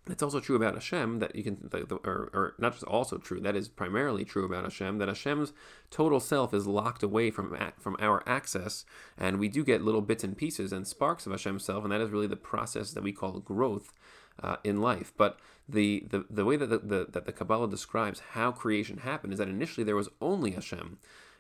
it's 0.10 0.24
also 0.24 0.40
true 0.40 0.56
about 0.56 0.74
Hashem 0.74 1.20
that 1.20 1.36
you 1.36 1.44
can, 1.44 1.70
or, 2.04 2.30
or 2.34 2.56
not 2.58 2.74
just 2.74 2.84
also 2.84 3.18
true, 3.18 3.40
that 3.42 3.56
is 3.56 3.68
primarily 3.68 4.26
true 4.26 4.46
about 4.46 4.64
Hashem, 4.64 4.98
that 4.98 5.08
Hashem's 5.08 5.54
total 5.90 6.20
self 6.20 6.54
is 6.54 6.68
locked 6.68 7.04
away 7.04 7.32
from 7.32 7.58
from 7.78 7.96
our 8.00 8.24
access, 8.28 8.86
and 9.18 9.40
we 9.40 9.48
do 9.48 9.64
get 9.64 9.82
little 9.82 10.02
bits 10.02 10.24
and 10.24 10.38
pieces 10.38 10.72
and 10.72 10.88
sparks 10.88 11.26
of 11.26 11.32
Hashem's 11.32 11.66
self, 11.66 11.84
and 11.84 11.92
that 11.92 12.02
is 12.02 12.10
really 12.10 12.28
the 12.28 12.36
process 12.36 12.92
that 12.92 13.04
we 13.04 13.12
call 13.12 13.40
growth 13.40 13.94
uh, 14.42 14.58
in 14.64 14.82
life. 14.82 15.14
But 15.18 15.40
the, 15.68 16.06
the, 16.10 16.26
the 16.30 16.46
way 16.46 16.56
that 16.56 16.68
the, 16.68 16.80
the, 16.80 17.08
that 17.10 17.26
the 17.26 17.32
Kabbalah 17.32 17.70
describes 17.70 18.22
how 18.32 18.52
creation 18.52 19.00
happened 19.00 19.34
is 19.34 19.40
that 19.40 19.50
initially 19.50 19.84
there 19.84 19.96
was 19.96 20.10
only 20.22 20.52
Hashem, 20.52 20.98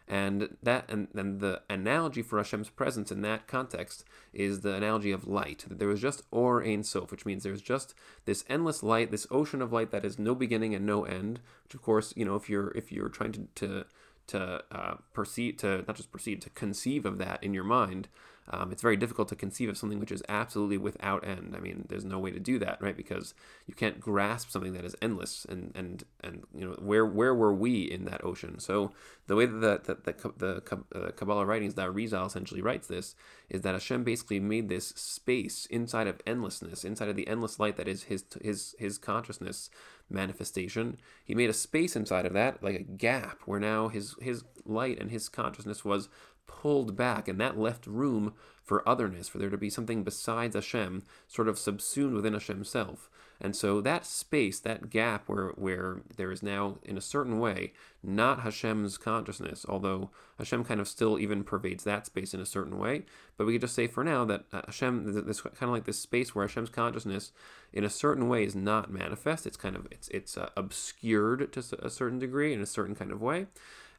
and 0.07 0.55
that 0.63 0.89
and, 0.89 1.09
and 1.13 1.39
the 1.39 1.61
analogy 1.69 2.21
for 2.21 2.37
Hashem's 2.37 2.69
presence 2.69 3.11
in 3.11 3.21
that 3.21 3.47
context 3.47 4.05
is 4.33 4.61
the 4.61 4.73
analogy 4.73 5.11
of 5.11 5.27
light. 5.27 5.65
That 5.67 5.79
there 5.79 5.87
was 5.87 6.01
just 6.01 6.23
or 6.31 6.63
ein 6.63 6.83
sof, 6.83 7.11
which 7.11 7.25
means 7.25 7.43
there's 7.43 7.61
just 7.61 7.93
this 8.25 8.45
endless 8.49 8.83
light, 8.83 9.11
this 9.11 9.27
ocean 9.29 9.61
of 9.61 9.73
light 9.73 9.91
that 9.91 10.03
has 10.03 10.17
no 10.17 10.33
beginning 10.33 10.73
and 10.73 10.85
no 10.85 11.03
end. 11.03 11.41
Which 11.63 11.75
of 11.75 11.81
course, 11.81 12.13
you 12.15 12.25
know, 12.25 12.35
if 12.35 12.49
you're 12.49 12.71
if 12.71 12.91
you're 12.91 13.09
trying 13.09 13.33
to 13.33 13.47
to 13.55 13.85
to 14.27 14.63
uh, 14.71 14.95
perceive 15.13 15.57
to 15.57 15.83
not 15.87 15.95
just 15.95 16.11
perceive 16.11 16.39
to 16.41 16.49
conceive 16.51 17.05
of 17.05 17.17
that 17.17 17.43
in 17.43 17.53
your 17.53 17.63
mind, 17.63 18.07
um, 18.49 18.71
it's 18.71 18.81
very 18.81 18.95
difficult 18.95 19.27
to 19.29 19.35
conceive 19.35 19.67
of 19.67 19.77
something 19.77 19.99
which 19.99 20.11
is 20.11 20.23
absolutely 20.29 20.77
without 20.77 21.27
end. 21.27 21.53
I 21.55 21.59
mean, 21.59 21.85
there's 21.89 22.05
no 22.05 22.17
way 22.17 22.31
to 22.31 22.39
do 22.39 22.57
that, 22.59 22.81
right? 22.81 22.95
Because 22.95 23.33
you 23.65 23.73
can't 23.73 23.99
grasp 23.99 24.49
something 24.49 24.73
that 24.73 24.85
is 24.85 24.95
endless, 25.01 25.45
and 25.49 25.71
and 25.75 26.03
and 26.23 26.43
you 26.55 26.65
know 26.65 26.75
where 26.79 27.05
where 27.05 27.35
were 27.35 27.53
we 27.53 27.81
in 27.81 28.05
that 28.05 28.23
ocean? 28.23 28.59
So 28.59 28.93
the 29.27 29.35
way 29.35 29.45
that 29.45 29.83
the 29.83 29.95
the, 29.95 30.13
the, 30.13 30.63
the 30.91 30.97
uh, 30.97 31.11
Kabbalah 31.11 31.45
writings 31.45 31.73
that 31.73 31.93
Rizal 31.93 32.25
essentially 32.25 32.61
writes 32.61 32.87
this 32.87 33.15
is 33.49 33.61
that 33.61 33.73
Hashem 33.73 34.03
basically 34.03 34.39
made 34.39 34.69
this 34.69 34.89
space 34.89 35.65
inside 35.65 36.07
of 36.07 36.21
endlessness, 36.25 36.85
inside 36.85 37.09
of 37.09 37.17
the 37.17 37.27
endless 37.27 37.59
light 37.59 37.75
that 37.75 37.87
is 37.87 38.03
his 38.03 38.23
his 38.41 38.75
his 38.79 38.97
consciousness 38.97 39.69
manifestation. 40.09 40.97
He 41.25 41.35
made 41.35 41.49
a 41.49 41.53
space 41.53 41.97
inside 41.97 42.25
of 42.25 42.31
that, 42.33 42.63
like 42.63 42.75
a 42.75 42.83
gap, 42.83 43.41
where 43.45 43.59
now 43.59 43.89
his 43.89 44.15
his 44.21 44.45
light 44.65 44.99
and 44.99 45.11
his 45.11 45.27
consciousness 45.27 45.83
was 45.83 46.07
pulled 46.47 46.95
back, 46.95 47.27
and 47.27 47.39
that 47.39 47.59
left 47.59 47.85
room 47.85 48.33
for 48.63 48.87
otherness, 48.87 49.29
for 49.29 49.37
there 49.37 49.49
to 49.49 49.57
be 49.57 49.69
something 49.69 50.03
besides 50.03 50.55
Hashem, 50.55 51.03
sort 51.27 51.47
of 51.47 51.59
subsumed 51.59 52.13
within 52.13 52.33
Hashem's 52.33 52.69
self. 52.69 53.09
And 53.39 53.55
so 53.55 53.81
that 53.81 54.05
space, 54.05 54.59
that 54.61 54.89
gap 54.89 55.29
where, 55.29 55.49
where 55.49 56.01
there 56.15 56.31
is 56.31 56.41
now, 56.41 56.79
in 56.83 56.97
a 56.97 57.01
certain 57.01 57.39
way, 57.39 57.73
not 58.03 58.41
Hashem's 58.41 58.97
consciousness, 58.97 59.65
although 59.69 60.09
Hashem 60.39 60.63
kind 60.63 60.81
of 60.81 60.87
still 60.87 61.19
even 61.19 61.43
pervades 61.43 61.83
that 61.83 62.07
space 62.07 62.33
in 62.33 62.39
a 62.39 62.45
certain 62.45 62.79
way. 62.79 63.03
But 63.37 63.45
we 63.45 63.53
could 63.53 63.61
just 63.61 63.75
say 63.75 63.87
for 63.87 64.03
now 64.03 64.25
that 64.25 64.45
uh, 64.51 64.61
Hashem, 64.65 65.25
this 65.25 65.41
kind 65.41 65.55
of 65.61 65.69
like 65.69 65.85
this 65.85 65.99
space 65.99 66.33
where 66.33 66.47
Hashem's 66.47 66.69
consciousness, 66.69 67.31
in 67.71 67.83
a 67.83 67.89
certain 67.89 68.27
way, 68.27 68.43
is 68.43 68.55
not 68.55 68.91
manifest. 68.91 69.45
It's 69.45 69.57
kind 69.57 69.75
of 69.75 69.87
it's 69.91 70.07
it's 70.09 70.35
uh, 70.37 70.49
obscured 70.57 71.51
to 71.53 71.63
a 71.83 71.89
certain 71.89 72.19
degree 72.19 72.53
in 72.53 72.61
a 72.61 72.65
certain 72.65 72.95
kind 72.95 73.11
of 73.11 73.21
way. 73.21 73.45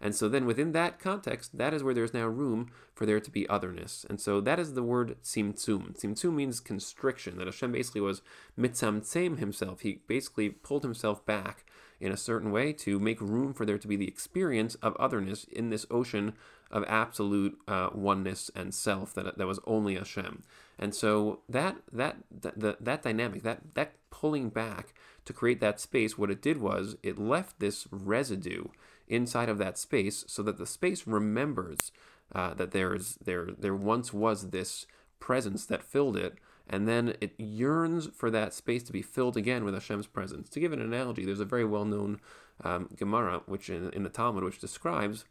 And 0.01 0.15
so 0.15 0.29
then 0.29 0.47
within 0.47 0.73
that 0.73 0.99
context, 0.99 1.59
that 1.59 1.75
is 1.75 1.83
where 1.83 1.95
there's 1.95 2.15
now 2.15 2.27
room 2.27 2.71
for 2.95 3.05
there 3.05 3.21
to 3.21 3.31
be 3.31 3.49
otherness. 3.49 4.07
And 4.09 4.21
so 4.21 4.41
that 4.41 4.59
is 4.59 4.75
the 4.75 4.83
word 4.83 5.17
tzimtzum. 5.23 5.99
Tzimtzum 5.99 6.35
means 6.35 6.61
constriction, 6.61 7.37
that 7.39 7.47
Hashem 7.47 7.73
basically 7.73 8.01
was 8.01 8.23
mitzamtzem 8.59 9.39
himself. 9.39 9.81
He 9.81 10.01
basically 10.07 10.51
pulled 10.51 10.85
himself 10.85 11.25
back 11.27 11.65
in 12.01 12.13
a 12.13 12.17
certain 12.17 12.53
way 12.53 12.73
to 12.73 13.01
make 13.01 13.21
room 13.21 13.53
for 13.53 13.67
there 13.67 13.79
to 13.79 13.89
be 13.89 13.97
the 13.97 14.07
experience 14.07 14.77
of 14.77 14.97
otherness 15.01 15.45
in 15.45 15.71
this 15.71 15.87
ocean 15.91 16.35
of 16.71 16.85
absolute 16.87 17.59
uh, 17.67 17.89
oneness 17.93 18.51
and 18.55 18.75
self 18.75 19.15
that, 19.15 19.39
that 19.39 19.47
was 19.47 19.59
only 19.67 19.97
Hashem. 19.97 20.43
And 20.79 20.95
so 20.95 21.41
that 21.49 21.77
that 21.93 22.19
that, 22.31 22.85
that 22.85 23.03
dynamic, 23.03 23.43
that 23.43 23.75
that 23.75 23.95
pulling 24.11 24.51
back 24.51 24.95
to 25.25 25.33
create 25.33 25.61
that 25.61 25.81
space, 25.81 26.17
what 26.17 26.31
it 26.31 26.41
did 26.41 26.59
was 26.59 26.97
it 27.03 27.19
left 27.19 27.59
this 27.59 27.87
residue 27.91 28.65
inside 29.09 29.49
of 29.49 29.59
that 29.59 29.79
space 29.79 30.25
so 30.27 30.43
that 30.43 30.59
the 30.59 30.67
space 30.67 31.07
remembers 31.07 31.93
uh, 32.35 32.55
that 32.55 32.73
there's 32.73 33.17
there 33.25 33.49
there 33.59 33.75
once 33.75 34.13
was 34.13 34.51
this 34.51 34.87
presence 35.21 35.67
that 35.67 35.83
filled 35.83 36.17
it 36.17 36.35
and 36.69 36.87
then 36.87 37.15
it 37.21 37.33
yearns 37.39 38.09
for 38.15 38.31
that 38.31 38.53
space 38.53 38.83
to 38.83 38.93
be 38.93 39.03
filled 39.03 39.39
again 39.39 39.65
with 39.65 39.73
Hashem's 39.73 40.07
presence. 40.07 40.51
To 40.51 40.61
give 40.61 40.73
an 40.73 40.83
analogy, 40.83 41.25
there's 41.25 41.41
a 41.41 41.47
very 41.47 41.65
well-known 41.65 42.21
um, 42.63 42.91
Gemara, 42.95 43.41
which 43.47 43.71
in, 43.71 43.91
in 43.95 44.03
the 44.03 44.11
Talmud, 44.11 44.45
which 44.45 44.59
describes 44.59 45.25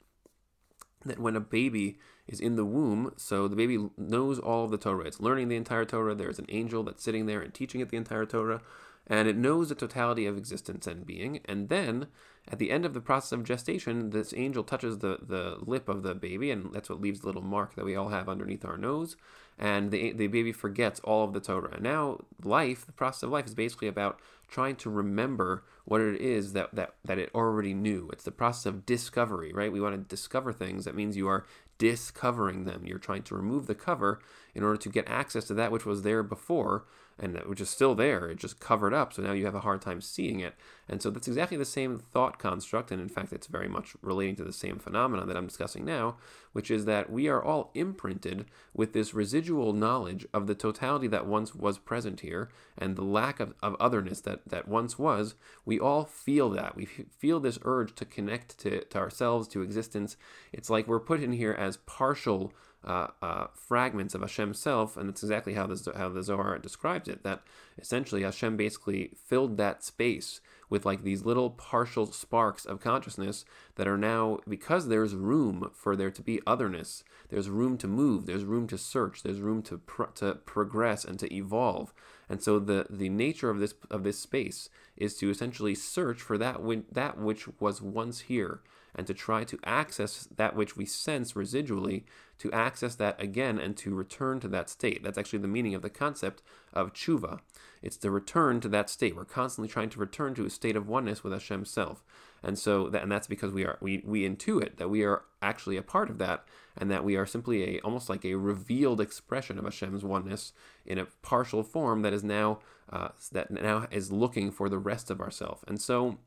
that 1.06 1.20
when 1.20 1.36
a 1.36 1.40
baby 1.40 2.00
is 2.28 2.40
in 2.40 2.56
the 2.56 2.66
womb, 2.66 3.14
so 3.18 3.48
the 3.48 3.56
baby 3.56 3.88
knows 3.98 4.40
all 4.40 4.66
of 4.66 4.72
the 4.72 4.80
Torah, 4.80 5.06
it's 5.06 5.20
learning 5.20 5.48
the 5.48 5.56
entire 5.56 5.86
Torah. 5.86 6.16
There's 6.16 6.40
an 6.40 6.48
angel 6.50 6.82
that's 6.82 7.04
sitting 7.04 7.28
there 7.28 7.42
and 7.42 7.54
teaching 7.54 7.82
it 7.82 7.90
the 7.90 7.98
entire 7.98 8.26
Torah 8.26 8.62
and 9.08 9.28
it 9.28 9.38
knows 9.38 9.70
the 9.70 9.76
totality 9.76 10.26
of 10.26 10.38
existence 10.38 10.86
and 10.86 11.06
being. 11.06 11.40
And 11.46 11.70
then, 11.70 12.08
at 12.50 12.60
the 12.60 12.72
end 12.72 12.86
of 12.86 12.94
the 12.94 13.02
process 13.02 13.34
of 13.34 13.44
gestation, 13.44 14.12
this 14.12 14.34
angel 14.36 14.64
touches 14.64 15.00
the, 15.00 15.20
the 15.22 15.58
lip 15.60 15.90
of 15.90 16.04
the 16.04 16.16
baby, 16.16 16.50
and 16.50 16.74
that's 16.74 16.90
what 16.90 17.02
leaves 17.02 17.20
the 17.20 17.28
little 17.28 17.42
mark 17.42 17.76
that 17.76 17.86
we 17.86 17.96
all 17.96 18.10
have 18.10 18.30
underneath 18.30 18.64
our 18.64 18.78
nose. 18.78 19.18
And 19.60 19.92
the, 19.92 20.14
the 20.14 20.28
baby 20.28 20.52
forgets 20.52 21.00
all 21.02 21.24
of 21.24 21.34
the 21.34 21.40
Torah. 21.40 21.74
And 21.74 21.84
now, 21.84 22.20
life, 22.44 22.86
the 22.86 22.92
process 22.94 23.24
of 23.24 23.32
life, 23.32 23.48
is 23.48 23.56
basically 23.56 23.88
about 23.88 24.20
trying 24.48 24.76
to 24.78 24.90
remember 24.90 25.64
what 25.84 26.00
it 26.00 26.22
is 26.22 26.54
that, 26.54 26.74
that, 26.74 26.94
that 27.04 27.18
it 27.18 27.32
already 27.36 27.74
knew. 27.74 28.10
It's 28.14 28.24
the 28.24 28.32
process 28.32 28.66
of 28.66 28.86
discovery, 28.86 29.52
right? 29.52 29.72
We 29.72 29.82
want 29.82 29.96
to 29.96 30.16
discover 30.16 30.54
things. 30.54 30.86
That 30.86 30.96
means 30.96 31.18
you 31.18 31.28
are 31.28 31.46
discovering 31.78 32.64
them. 32.64 32.84
You're 32.86 32.98
trying 32.98 33.24
to 33.24 33.36
remove 33.36 33.68
the 33.68 33.76
cover 33.76 34.20
in 34.56 34.64
order 34.64 34.78
to 34.78 34.90
get 34.90 35.08
access 35.08 35.46
to 35.46 35.54
that 35.56 35.72
which 35.72 35.86
was 35.86 36.04
there 36.04 36.24
before 36.24 36.86
and 37.20 37.38
which 37.46 37.62
is 37.62 37.70
still 37.70 37.96
there. 37.96 38.30
It 38.30 38.38
just 38.38 38.60
covered 38.60 38.94
up, 38.94 39.14
so 39.14 39.22
now 39.22 39.32
you 39.32 39.46
have 39.46 39.56
a 39.56 39.62
hard 39.62 39.82
time 39.82 40.02
seeing 40.02 40.40
it. 40.40 40.54
And 40.88 41.02
so 41.02 41.10
that's 41.10 41.28
exactly 41.28 41.58
the 41.58 41.66
same 41.66 41.98
thought 41.98 42.40
construct, 42.40 42.92
and 42.92 43.02
in 43.02 43.10
fact, 43.10 43.34
it's 43.34 43.48
very 43.48 43.68
much 43.68 43.96
relating 44.02 44.36
to 44.38 44.44
the 44.44 44.54
same 44.54 44.78
phenomenon 44.78 45.28
that 45.28 45.36
I'm 45.36 45.48
discussing 45.48 45.84
now, 45.84 46.16
which 46.54 46.72
is 46.72 46.86
that 46.86 47.12
we 47.12 47.28
are 47.28 47.44
all 47.44 47.72
imprinted 47.74 48.46
with 48.74 48.94
this 48.94 49.14
residual 49.14 49.74
knowledge 49.74 50.26
of 50.34 50.48
the 50.48 50.56
totality 50.56 51.08
that 51.08 51.26
once 51.26 51.54
was 51.54 51.78
present 51.78 52.22
here 52.22 52.50
and 52.78 52.96
the 52.96 53.04
lack 53.04 53.40
of, 53.40 53.54
of 53.62 53.76
otherness 53.80 54.22
that, 54.22 54.48
that 54.48 54.68
once 54.68 54.98
was. 54.98 55.36
We 55.66 55.80
all 55.80 56.06
feel 56.06 56.50
that. 56.52 56.76
We 56.76 56.86
feel 56.86 57.40
this 57.40 57.60
urge 57.64 57.96
to 57.96 58.06
connect 58.06 58.58
to, 58.60 58.84
to 58.86 58.98
ourselves, 58.98 59.48
to 59.50 59.62
existence. 59.62 60.16
It's 60.54 60.70
like 60.70 60.88
we're 60.88 61.00
put 61.00 61.22
in 61.22 61.34
here 61.34 61.54
as 61.54 61.78
partial 61.78 62.54
uh, 62.84 63.08
uh, 63.22 63.48
fragments 63.54 64.14
of 64.14 64.22
Hashem's 64.22 64.60
self, 64.60 64.98
and 64.98 65.10
that's 65.10 65.24
exactly 65.24 65.54
how 65.54 65.68
the, 65.68 65.94
how 65.96 66.10
the 66.10 66.24
Zohar 66.24 66.58
describes 66.60 67.08
it. 67.08 67.24
That 67.24 67.42
essentially 67.78 68.24
Hashem 68.24 68.56
basically 68.56 69.12
filled 69.26 69.58
that 69.58 69.84
space 69.84 70.42
with 70.70 70.86
like 70.86 71.04
these 71.04 71.26
little 71.26 71.50
partial 71.50 72.06
sparks 72.12 72.66
of 72.66 72.82
consciousness 72.82 73.46
that 73.76 73.88
are 73.88 73.98
now 73.98 74.40
because 74.48 74.88
there's 74.88 75.16
room 75.16 75.72
for 75.74 75.96
there 75.96 76.12
to 76.12 76.22
be 76.22 76.42
otherness. 76.46 77.04
There's 77.30 77.50
room 77.50 77.78
to 77.80 77.88
move. 77.88 78.26
There's 78.26 78.44
room 78.44 78.68
to 78.68 78.78
search. 78.78 79.24
There's 79.24 79.40
room 79.40 79.62
to 79.64 79.82
to 80.16 80.36
progress 80.36 81.06
and 81.06 81.18
to 81.20 81.34
evolve. 81.34 81.94
And 82.30 82.42
so 82.42 82.60
the 82.60 82.86
the 82.90 83.10
nature 83.10 83.50
of 83.50 83.60
this 83.60 83.74
of 83.90 84.04
this 84.04 84.20
space 84.20 84.70
is 84.96 85.16
to 85.18 85.30
essentially 85.30 85.76
search 85.76 86.22
for 86.22 86.38
that 86.38 86.58
that 86.92 87.18
which 87.18 87.48
was 87.60 87.82
once 87.82 88.22
here 88.22 88.62
and 88.96 89.06
to 89.08 89.14
try 89.14 89.44
to 89.44 89.60
access 89.64 90.28
that 90.36 90.56
which 90.56 90.76
we 90.76 90.86
sense 90.86 91.34
residually, 91.34 92.04
to 92.40 92.52
access 92.52 92.96
that 92.96 93.22
again 93.22 93.58
and 93.60 93.76
to 93.78 93.96
return 93.96 94.40
to 94.40 94.48
that 94.48 94.70
state. 94.70 95.04
That's 95.04 95.18
actually 95.18 95.40
the 95.40 95.48
meaning 95.48 95.76
of 95.76 95.82
the 95.82 95.90
concept 95.90 96.42
of 96.74 96.94
tshuva. 96.94 97.40
It's 97.82 97.98
the 97.98 98.12
return 98.12 98.60
to 98.62 98.70
that 98.70 98.90
state. 98.90 99.16
We're 99.16 99.26
constantly 99.26 99.70
trying 99.70 99.90
to 99.90 100.00
return 100.00 100.34
to 100.36 100.46
a 100.46 100.50
state 100.50 100.76
of 100.76 100.88
oneness 100.88 101.24
with 101.24 101.34
Hashem's 101.34 101.70
self. 101.70 102.04
And 102.44 102.58
so 102.58 102.90
that, 102.90 103.04
and 103.04 103.12
that's 103.12 103.28
because 103.28 103.52
we 103.52 103.66
are 103.66 103.78
we, 103.82 104.04
we 104.06 104.28
intuit 104.28 104.78
that 104.78 104.90
we 104.90 105.04
are 105.04 105.24
actually 105.42 105.78
a 105.78 105.82
part 105.82 106.10
of 106.10 106.18
that 106.20 106.46
and 106.78 106.92
that 106.92 107.04
we 107.04 107.16
are 107.16 107.26
simply 107.26 107.78
a 107.78 107.80
almost 107.82 108.10
like 108.10 108.26
a 108.26 108.36
revealed 108.36 109.02
expression 109.02 109.58
of 109.58 109.66
Hashem's 109.66 110.04
oneness 110.04 110.54
in 110.86 110.98
a 110.98 111.08
partial 111.22 111.64
form 111.64 112.04
that 112.04 112.14
is 112.14 112.24
now 112.24 112.60
uh, 112.92 113.10
that 113.32 113.52
now 113.52 113.88
is 113.92 114.12
looking 114.12 114.52
for 114.52 114.70
the 114.70 114.78
rest 114.78 115.10
of 115.10 115.20
ourself. 115.20 115.64
And 115.68 115.82
so 115.82 116.20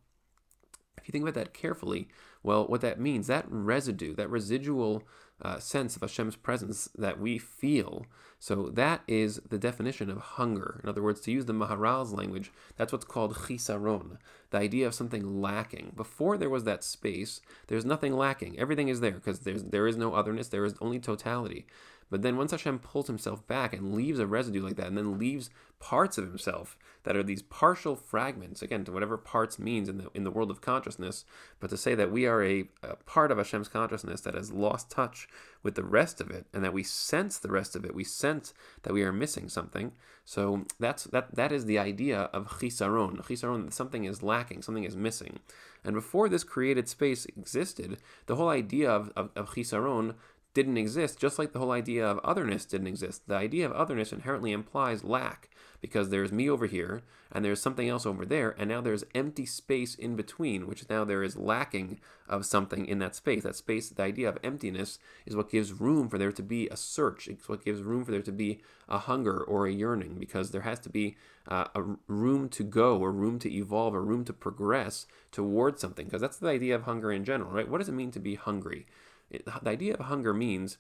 you 1.11 1.21
think 1.21 1.29
about 1.29 1.43
that 1.43 1.52
carefully, 1.52 2.09
well, 2.43 2.67
what 2.67 2.81
that 2.81 3.00
means, 3.00 3.26
that 3.26 3.45
residue, 3.49 4.14
that 4.14 4.31
residual 4.31 5.02
uh, 5.43 5.59
sense 5.59 5.97
of 5.97 6.02
Hashem's 6.02 6.37
presence 6.37 6.88
that 6.97 7.19
we 7.19 7.38
feel, 7.38 8.07
so 8.38 8.71
that 8.75 9.02
is 9.09 9.40
the 9.49 9.59
definition 9.59 10.09
of 10.09 10.19
hunger. 10.19 10.81
In 10.83 10.88
other 10.88 11.02
words, 11.02 11.21
to 11.23 11.31
use 11.31 11.47
the 11.47 11.52
Maharal's 11.52 12.12
language, 12.12 12.52
that's 12.76 12.93
what's 12.93 13.05
called 13.05 13.35
chisaron, 13.35 14.19
the 14.50 14.59
idea 14.59 14.87
of 14.87 14.95
something 14.95 15.40
lacking. 15.40 15.93
Before 15.97 16.37
there 16.37 16.50
was 16.50 16.64
that 16.64 16.85
space, 16.85 17.40
there's 17.67 17.85
nothing 17.85 18.17
lacking. 18.17 18.59
Everything 18.59 18.88
is 18.88 19.00
there 19.00 19.12
because 19.12 19.40
there 19.40 19.87
is 19.87 19.97
no 19.97 20.14
otherness, 20.14 20.49
there 20.49 20.64
is 20.64 20.75
only 20.81 20.99
totality. 20.99 21.67
But 22.11 22.23
then 22.23 22.37
once 22.37 22.50
Hashem 22.50 22.81
pulls 22.81 23.07
himself 23.07 23.47
back 23.47 23.73
and 23.73 23.95
leaves 23.95 24.19
a 24.19 24.26
residue 24.26 24.62
like 24.62 24.76
that, 24.76 24.88
and 24.88 24.99
then 24.99 25.19
leaves 25.19 25.49
parts 25.79 26.19
of 26.19 26.26
himself 26.26 26.76
that 27.05 27.17
are 27.17 27.23
these 27.23 27.40
partial 27.40 27.97
fragments, 27.97 28.61
again, 28.61 28.85
to 28.85 28.93
whatever 28.93 29.17
parts 29.17 29.59
means 29.59 29.88
in 29.88 29.99
the 29.99 30.11
in 30.12 30.25
the 30.25 30.31
world 30.31 30.50
of 30.50 30.61
consciousness, 30.61 31.25
but 31.61 31.71
to 31.71 31.76
say 31.76 31.95
that 31.95 32.11
we 32.11 32.26
are 32.26 32.43
a, 32.43 32.64
a 32.83 32.97
part 32.97 33.31
of 33.31 33.38
Hashem's 33.38 33.69
consciousness 33.69 34.21
that 34.23 34.35
has 34.35 34.52
lost 34.52 34.90
touch 34.90 35.29
with 35.62 35.76
the 35.76 35.85
rest 35.85 36.21
of 36.21 36.31
it, 36.31 36.47
and 36.52 36.64
that 36.64 36.75
we 36.75 36.83
sense 36.83 37.38
the 37.38 37.50
rest 37.50 37.76
of 37.76 37.85
it, 37.85 37.95
we 37.95 38.05
sense 38.05 38.52
that 38.83 38.93
we 38.93 39.02
are 39.02 39.12
missing 39.12 39.49
something. 39.49 39.93
So 40.25 40.67
that's 40.79 41.05
that 41.05 41.35
that 41.35 41.52
is 41.52 41.64
the 41.64 41.79
idea 41.79 42.23
of 42.33 42.59
chisaron. 42.59 43.25
Chisaron, 43.25 43.73
something 43.73 44.05
is 44.05 44.23
lacking, 44.23 44.62
something 44.62 44.85
is 44.85 44.97
missing. 44.97 45.38
And 45.83 45.95
before 45.95 46.29
this 46.29 46.45
created 46.45 46.88
space 46.88 47.25
existed, 47.25 47.99
the 48.26 48.37
whole 48.37 48.50
idea 48.50 48.90
of, 48.90 49.11
of, 49.17 49.31
of 49.35 49.50
chisaron 49.50 50.14
didn't 50.52 50.76
exist, 50.76 51.19
just 51.19 51.38
like 51.38 51.52
the 51.52 51.61
whole 51.61 51.71
idea 51.71 52.04
of 52.04 52.19
otherness 52.25 52.64
didn't 52.64 52.88
exist. 52.88 53.28
The 53.28 53.37
idea 53.37 53.66
of 53.66 53.73
otherness 53.73 54.12
inherently 54.12 54.52
implies 54.52 55.04
lack, 55.04 55.49
because 55.80 56.11
there's 56.11 56.33
me 56.33 56.50
over 56.50 56.66
here, 56.66 57.02
and 57.33 57.45
there's 57.45 57.62
something 57.62 57.88
else 57.88 58.04
over 58.04 58.26
there, 58.26 58.54
and 58.59 58.69
now 58.69 58.80
there's 58.80 59.04
empty 59.14 59.47
space 59.47 59.95
in 59.95 60.16
between, 60.16 60.66
which 60.66 60.88
now 60.90 61.04
there 61.04 61.23
is 61.23 61.37
lacking 61.37 62.00
of 62.28 62.45
something 62.45 62.85
in 62.85 62.99
that 62.99 63.14
space. 63.14 63.45
That 63.45 63.57
space, 63.57 63.88
the 63.88 64.02
idea 64.02 64.28
of 64.28 64.38
emptiness, 64.42 64.99
is 65.25 65.37
what 65.37 65.50
gives 65.50 65.73
room 65.73 66.09
for 66.09 66.19
there 66.19 66.33
to 66.33 66.42
be 66.42 66.69
a 66.69 66.76
search. 66.76 67.28
It's 67.28 67.49
what 67.49 67.64
gives 67.64 67.83
room 67.83 68.04
for 68.04 68.11
there 68.11 68.21
to 68.21 68.33
be 68.33 68.61
a 68.88 68.99
hunger 68.99 69.40
or 69.40 69.66
a 69.66 69.73
yearning, 69.73 70.16
because 70.19 70.50
there 70.50 70.62
has 70.62 70.80
to 70.80 70.90
be 70.90 71.16
uh, 71.49 71.66
a 71.75 71.83
room 72.09 72.49
to 72.50 72.64
go, 72.64 73.02
a 73.04 73.09
room 73.09 73.38
to 73.38 73.50
evolve, 73.50 73.95
a 73.95 74.00
room 74.00 74.25
to 74.25 74.33
progress 74.33 75.07
towards 75.30 75.80
something, 75.80 76.07
because 76.07 76.21
that's 76.21 76.38
the 76.38 76.49
idea 76.49 76.75
of 76.75 76.83
hunger 76.83 77.12
in 77.12 77.25
general, 77.25 77.52
right? 77.52 77.69
What 77.69 77.78
does 77.78 77.88
it 77.88 77.92
mean 77.92 78.11
to 78.11 78.21
be 78.21 78.35
hungry? 78.35 78.87
The 79.30 79.68
idea 79.68 79.94
of 79.94 80.00
hunger 80.00 80.34
means 80.34 80.78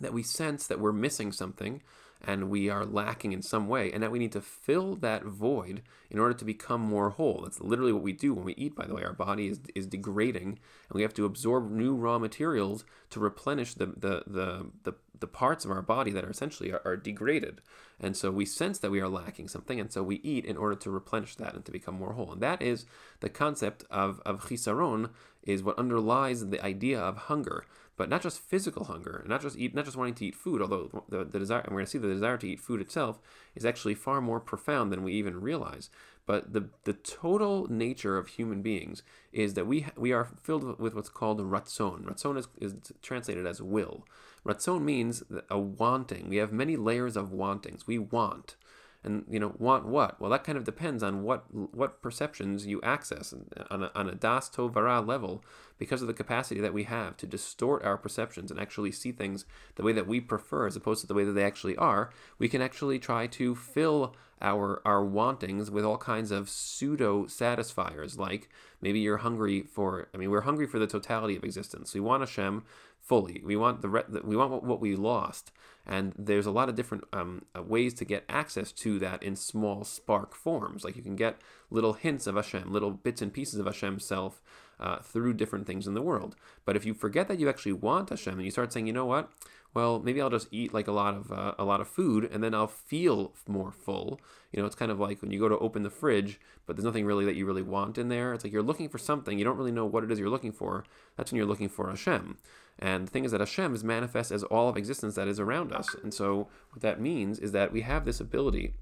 that 0.00 0.12
we 0.12 0.22
sense 0.22 0.66
that 0.66 0.80
we're 0.80 0.92
missing 0.92 1.32
something 1.32 1.82
and 2.24 2.48
we 2.50 2.68
are 2.68 2.84
lacking 2.84 3.32
in 3.32 3.42
some 3.42 3.68
way, 3.68 3.92
and 3.92 4.02
that 4.02 4.10
we 4.10 4.18
need 4.18 4.32
to 4.32 4.40
fill 4.40 4.96
that 4.96 5.24
void 5.24 5.82
in 6.10 6.18
order 6.18 6.34
to 6.34 6.44
become 6.44 6.80
more 6.80 7.10
whole. 7.10 7.42
That's 7.42 7.60
literally 7.60 7.92
what 7.92 8.02
we 8.02 8.12
do 8.12 8.34
when 8.34 8.44
we 8.44 8.54
eat, 8.54 8.74
by 8.74 8.86
the 8.86 8.94
way. 8.94 9.04
Our 9.04 9.12
body 9.12 9.48
is, 9.48 9.60
is 9.74 9.86
degrading, 9.86 10.58
and 10.88 10.94
we 10.94 11.02
have 11.02 11.14
to 11.14 11.24
absorb 11.24 11.70
new 11.70 11.94
raw 11.94 12.18
materials 12.18 12.84
to 13.10 13.20
replenish 13.20 13.74
the, 13.74 13.86
the, 13.86 14.24
the, 14.26 14.66
the, 14.82 14.94
the 15.18 15.26
parts 15.26 15.64
of 15.64 15.70
our 15.70 15.82
body 15.82 16.10
that 16.12 16.24
are 16.24 16.30
essentially 16.30 16.72
are, 16.72 16.82
are, 16.84 16.96
degraded. 16.96 17.60
And 18.00 18.16
so 18.16 18.30
we 18.30 18.44
sense 18.44 18.78
that 18.78 18.90
we 18.90 19.00
are 19.00 19.08
lacking 19.08 19.48
something, 19.48 19.78
and 19.78 19.92
so 19.92 20.02
we 20.02 20.16
eat 20.16 20.44
in 20.44 20.56
order 20.56 20.76
to 20.76 20.90
replenish 20.90 21.36
that 21.36 21.54
and 21.54 21.64
to 21.64 21.72
become 21.72 21.94
more 21.94 22.14
whole. 22.14 22.32
And 22.32 22.42
that 22.42 22.62
is 22.62 22.86
the 23.20 23.28
concept 23.28 23.84
of, 23.90 24.20
of 24.24 24.46
chisaron, 24.46 25.10
is 25.46 25.62
what 25.62 25.78
underlies 25.78 26.48
the 26.48 26.62
idea 26.64 27.00
of 27.00 27.16
hunger. 27.16 27.64
But 27.96 28.10
not 28.10 28.20
just 28.20 28.40
physical 28.40 28.84
hunger, 28.84 29.24
not 29.26 29.40
just 29.40 29.56
eat, 29.56 29.74
not 29.74 29.86
just 29.86 29.96
wanting 29.96 30.14
to 30.16 30.26
eat 30.26 30.34
food. 30.34 30.60
Although 30.60 31.04
the, 31.08 31.24
the 31.24 31.38
desire, 31.38 31.60
and 31.60 31.70
we're 31.70 31.78
going 31.78 31.86
to 31.86 31.90
see 31.90 31.98
the 31.98 32.08
desire 32.08 32.36
to 32.36 32.48
eat 32.48 32.60
food 32.60 32.82
itself 32.82 33.18
is 33.54 33.64
actually 33.64 33.94
far 33.94 34.20
more 34.20 34.38
profound 34.38 34.92
than 34.92 35.02
we 35.02 35.14
even 35.14 35.40
realize. 35.40 35.88
But 36.26 36.52
the 36.52 36.68
the 36.84 36.92
total 36.92 37.70
nature 37.70 38.18
of 38.18 38.28
human 38.28 38.60
beings 38.60 39.02
is 39.32 39.54
that 39.54 39.66
we 39.66 39.86
we 39.96 40.12
are 40.12 40.28
filled 40.42 40.78
with 40.78 40.94
what's 40.94 41.08
called 41.08 41.40
ratzon. 41.40 42.04
Ratzon 42.04 42.36
is, 42.36 42.48
is 42.60 42.74
translated 43.00 43.46
as 43.46 43.62
will. 43.62 44.04
Ratzon 44.44 44.82
means 44.82 45.22
a 45.48 45.58
wanting. 45.58 46.28
We 46.28 46.36
have 46.36 46.52
many 46.52 46.76
layers 46.76 47.16
of 47.16 47.32
wantings. 47.32 47.86
We 47.86 47.98
want. 47.98 48.56
And 49.04 49.24
you 49.28 49.38
know, 49.38 49.54
want 49.58 49.86
what? 49.86 50.20
Well, 50.20 50.30
that 50.30 50.44
kind 50.44 50.58
of 50.58 50.64
depends 50.64 51.02
on 51.02 51.22
what 51.22 51.44
what 51.52 52.02
perceptions 52.02 52.66
you 52.66 52.80
access 52.82 53.34
on 53.70 53.84
a, 53.84 53.90
on 53.94 54.08
a 54.08 54.14
das 54.14 54.50
tovara 54.50 55.06
level, 55.06 55.44
because 55.78 56.02
of 56.02 56.08
the 56.08 56.14
capacity 56.14 56.60
that 56.60 56.74
we 56.74 56.84
have 56.84 57.16
to 57.18 57.26
distort 57.26 57.84
our 57.84 57.96
perceptions 57.96 58.50
and 58.50 58.58
actually 58.58 58.92
see 58.92 59.12
things 59.12 59.44
the 59.76 59.82
way 59.82 59.92
that 59.92 60.06
we 60.06 60.20
prefer, 60.20 60.66
as 60.66 60.76
opposed 60.76 61.00
to 61.02 61.06
the 61.06 61.14
way 61.14 61.24
that 61.24 61.32
they 61.32 61.44
actually 61.44 61.76
are. 61.76 62.10
We 62.38 62.48
can 62.48 62.60
actually 62.60 62.98
try 62.98 63.26
to 63.28 63.54
fill 63.54 64.14
our 64.42 64.82
our 64.84 65.04
wantings 65.04 65.70
with 65.70 65.84
all 65.84 65.96
kinds 65.96 66.30
of 66.30 66.48
pseudo 66.50 67.26
satisfiers 67.26 68.18
like 68.18 68.50
maybe 68.82 69.00
you're 69.00 69.18
hungry 69.18 69.62
for 69.62 70.08
i 70.14 70.18
mean 70.18 70.30
we're 70.30 70.42
hungry 70.42 70.66
for 70.66 70.78
the 70.78 70.86
totality 70.86 71.36
of 71.36 71.44
existence 71.44 71.94
we 71.94 72.00
want 72.00 72.20
hashem 72.22 72.62
fully 73.00 73.40
we 73.44 73.56
want 73.56 73.80
the 73.80 74.20
we 74.24 74.36
want 74.36 74.62
what 74.62 74.80
we 74.80 74.94
lost 74.94 75.52
and 75.86 76.12
there's 76.18 76.46
a 76.46 76.50
lot 76.50 76.68
of 76.68 76.74
different 76.74 77.04
um, 77.12 77.42
uh, 77.56 77.62
ways 77.62 77.94
to 77.94 78.04
get 78.04 78.24
access 78.28 78.72
to 78.72 78.98
that 78.98 79.22
in 79.22 79.36
small 79.36 79.84
spark 79.84 80.34
forms 80.34 80.84
like 80.84 80.96
you 80.96 81.02
can 81.02 81.16
get 81.16 81.40
little 81.70 81.94
hints 81.94 82.26
of 82.26 82.34
hashem 82.34 82.72
little 82.72 82.90
bits 82.90 83.22
and 83.22 83.32
pieces 83.32 83.58
of 83.58 83.66
hashem's 83.66 84.04
self 84.04 84.42
uh, 84.78 84.98
through 84.98 85.32
different 85.32 85.66
things 85.66 85.86
in 85.86 85.94
the 85.94 86.02
world 86.02 86.36
but 86.64 86.76
if 86.76 86.84
you 86.84 86.92
forget 86.92 87.28
that 87.28 87.38
you 87.38 87.48
actually 87.48 87.72
want 87.72 88.10
hashem 88.10 88.34
and 88.34 88.44
you 88.44 88.50
start 88.50 88.72
saying 88.72 88.86
you 88.86 88.92
know 88.92 89.06
what 89.06 89.30
well, 89.76 90.00
maybe 90.00 90.22
I'll 90.22 90.30
just 90.30 90.48
eat 90.50 90.72
like 90.72 90.88
a 90.88 90.92
lot 90.92 91.14
of 91.14 91.30
uh, 91.30 91.52
a 91.58 91.64
lot 91.64 91.82
of 91.82 91.86
food, 91.86 92.26
and 92.32 92.42
then 92.42 92.54
I'll 92.54 92.66
feel 92.66 93.34
more 93.46 93.70
full. 93.70 94.18
You 94.50 94.60
know, 94.60 94.66
it's 94.66 94.74
kind 94.74 94.90
of 94.90 94.98
like 94.98 95.20
when 95.20 95.30
you 95.30 95.38
go 95.38 95.50
to 95.50 95.58
open 95.58 95.82
the 95.82 95.90
fridge, 95.90 96.40
but 96.64 96.76
there's 96.76 96.84
nothing 96.86 97.04
really 97.04 97.26
that 97.26 97.36
you 97.36 97.44
really 97.44 97.60
want 97.60 97.98
in 97.98 98.08
there. 98.08 98.32
It's 98.32 98.42
like 98.42 98.54
you're 98.54 98.62
looking 98.62 98.88
for 98.88 98.96
something, 98.96 99.38
you 99.38 99.44
don't 99.44 99.58
really 99.58 99.72
know 99.72 99.84
what 99.84 100.02
it 100.02 100.10
is 100.10 100.18
you're 100.18 100.30
looking 100.30 100.50
for. 100.50 100.84
That's 101.18 101.30
when 101.30 101.36
you're 101.36 101.46
looking 101.46 101.68
for 101.68 101.90
Hashem. 101.90 102.38
And 102.78 103.06
the 103.06 103.10
thing 103.10 103.24
is 103.24 103.32
that 103.32 103.40
Hashem 103.40 103.74
is 103.74 103.82
manifest 103.82 104.30
as 104.30 104.42
all 104.44 104.68
of 104.68 104.76
existence 104.76 105.14
that 105.14 105.28
is 105.28 105.40
around 105.40 105.72
us. 105.72 105.94
And 106.02 106.12
so 106.12 106.48
what 106.70 106.82
that 106.82 107.00
means 107.00 107.38
is 107.38 107.52
that 107.52 107.72
we 107.72 107.82
have 107.82 108.04
this 108.04 108.20
ability 108.20 108.74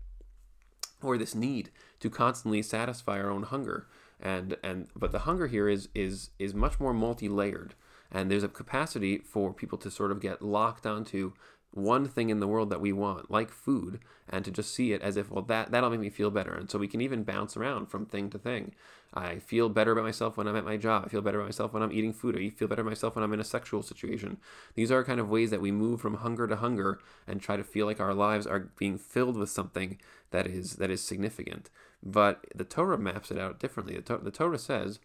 or 1.02 1.16
this 1.16 1.34
need 1.34 1.70
to 2.00 2.10
constantly 2.10 2.62
satisfy 2.62 3.20
our 3.20 3.30
own 3.30 3.44
hunger. 3.44 3.86
And 4.20 4.56
and 4.62 4.88
but 4.96 5.12
the 5.12 5.20
hunger 5.20 5.46
here 5.46 5.68
is 5.68 5.88
is 5.94 6.30
is 6.38 6.54
much 6.54 6.80
more 6.80 6.92
multi-layered. 6.92 7.74
And 8.10 8.30
there's 8.30 8.44
a 8.44 8.48
capacity 8.48 9.18
for 9.18 9.52
people 9.52 9.78
to 9.78 9.90
sort 9.90 10.12
of 10.12 10.20
get 10.20 10.42
locked 10.42 10.86
onto 10.86 11.32
one 11.74 12.06
thing 12.06 12.30
in 12.30 12.38
the 12.38 12.46
world 12.46 12.70
that 12.70 12.80
we 12.80 12.92
want, 12.92 13.30
like 13.30 13.50
food, 13.50 13.98
and 14.28 14.44
to 14.44 14.50
just 14.50 14.72
see 14.72 14.92
it 14.92 15.02
as 15.02 15.16
if, 15.16 15.28
well, 15.28 15.42
that, 15.42 15.72
that'll 15.72 15.90
make 15.90 15.98
me 15.98 16.10
feel 16.10 16.30
better. 16.30 16.54
And 16.54 16.70
so 16.70 16.78
we 16.78 16.86
can 16.86 17.00
even 17.00 17.24
bounce 17.24 17.56
around 17.56 17.86
from 17.86 18.06
thing 18.06 18.30
to 18.30 18.38
thing. 18.38 18.74
I 19.14 19.38
feel 19.38 19.68
better 19.68 19.92
about 19.92 20.04
myself 20.04 20.36
when 20.36 20.48
I'm 20.48 20.56
at 20.56 20.64
my 20.64 20.76
job. 20.76 21.04
I 21.06 21.08
feel 21.08 21.22
better 21.22 21.38
about 21.38 21.46
myself 21.46 21.72
when 21.72 21.84
I'm 21.84 21.92
eating 21.92 22.12
food. 22.12 22.36
I 22.36 22.50
feel 22.50 22.66
better 22.66 22.82
about 22.82 22.90
myself 22.90 23.14
when 23.14 23.22
I'm 23.22 23.32
in 23.32 23.38
a 23.40 23.44
sexual 23.44 23.82
situation. 23.82 24.38
These 24.74 24.90
are 24.90 25.04
kind 25.04 25.20
of 25.20 25.28
ways 25.30 25.50
that 25.50 25.60
we 25.60 25.70
move 25.70 26.00
from 26.00 26.14
hunger 26.14 26.48
to 26.48 26.56
hunger 26.56 26.98
and 27.26 27.40
try 27.40 27.56
to 27.56 27.62
feel 27.62 27.86
like 27.86 28.00
our 28.00 28.12
lives 28.12 28.44
are 28.46 28.70
being 28.76 28.98
filled 28.98 29.36
with 29.36 29.50
something 29.50 29.98
that 30.32 30.48
is 30.48 30.76
that 30.76 30.90
is 30.90 31.00
significant. 31.00 31.70
But 32.02 32.44
the 32.54 32.64
Torah 32.64 32.98
maps 32.98 33.30
it 33.30 33.38
out 33.38 33.60
differently. 33.60 33.94
The, 33.94 34.02
to- 34.02 34.24
the 34.24 34.32
Torah 34.32 34.58
says 34.58 34.98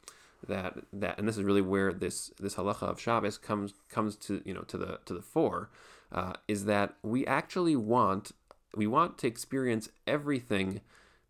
that 0.48 0.80
that 0.92 1.20
and 1.20 1.28
this 1.28 1.38
is 1.38 1.44
really 1.44 1.62
where 1.62 1.94
this 1.94 2.32
this 2.40 2.56
halacha 2.56 2.84
of 2.84 3.00
Shabbos 3.00 3.38
comes 3.38 3.74
comes 3.90 4.16
to 4.18 4.42
you 4.44 4.56
know 4.56 4.62
to 4.62 4.78
the 4.78 5.00
to 5.06 5.14
the 5.14 5.22
fore 5.22 5.70
uh, 6.12 6.34
is 6.48 6.66
that 6.66 6.96
we 7.04 7.28
actually 7.28 7.76
want 7.76 8.32
we 8.76 8.88
want 8.88 9.18
to 9.20 9.28
experience 9.28 9.90
everything 10.08 10.82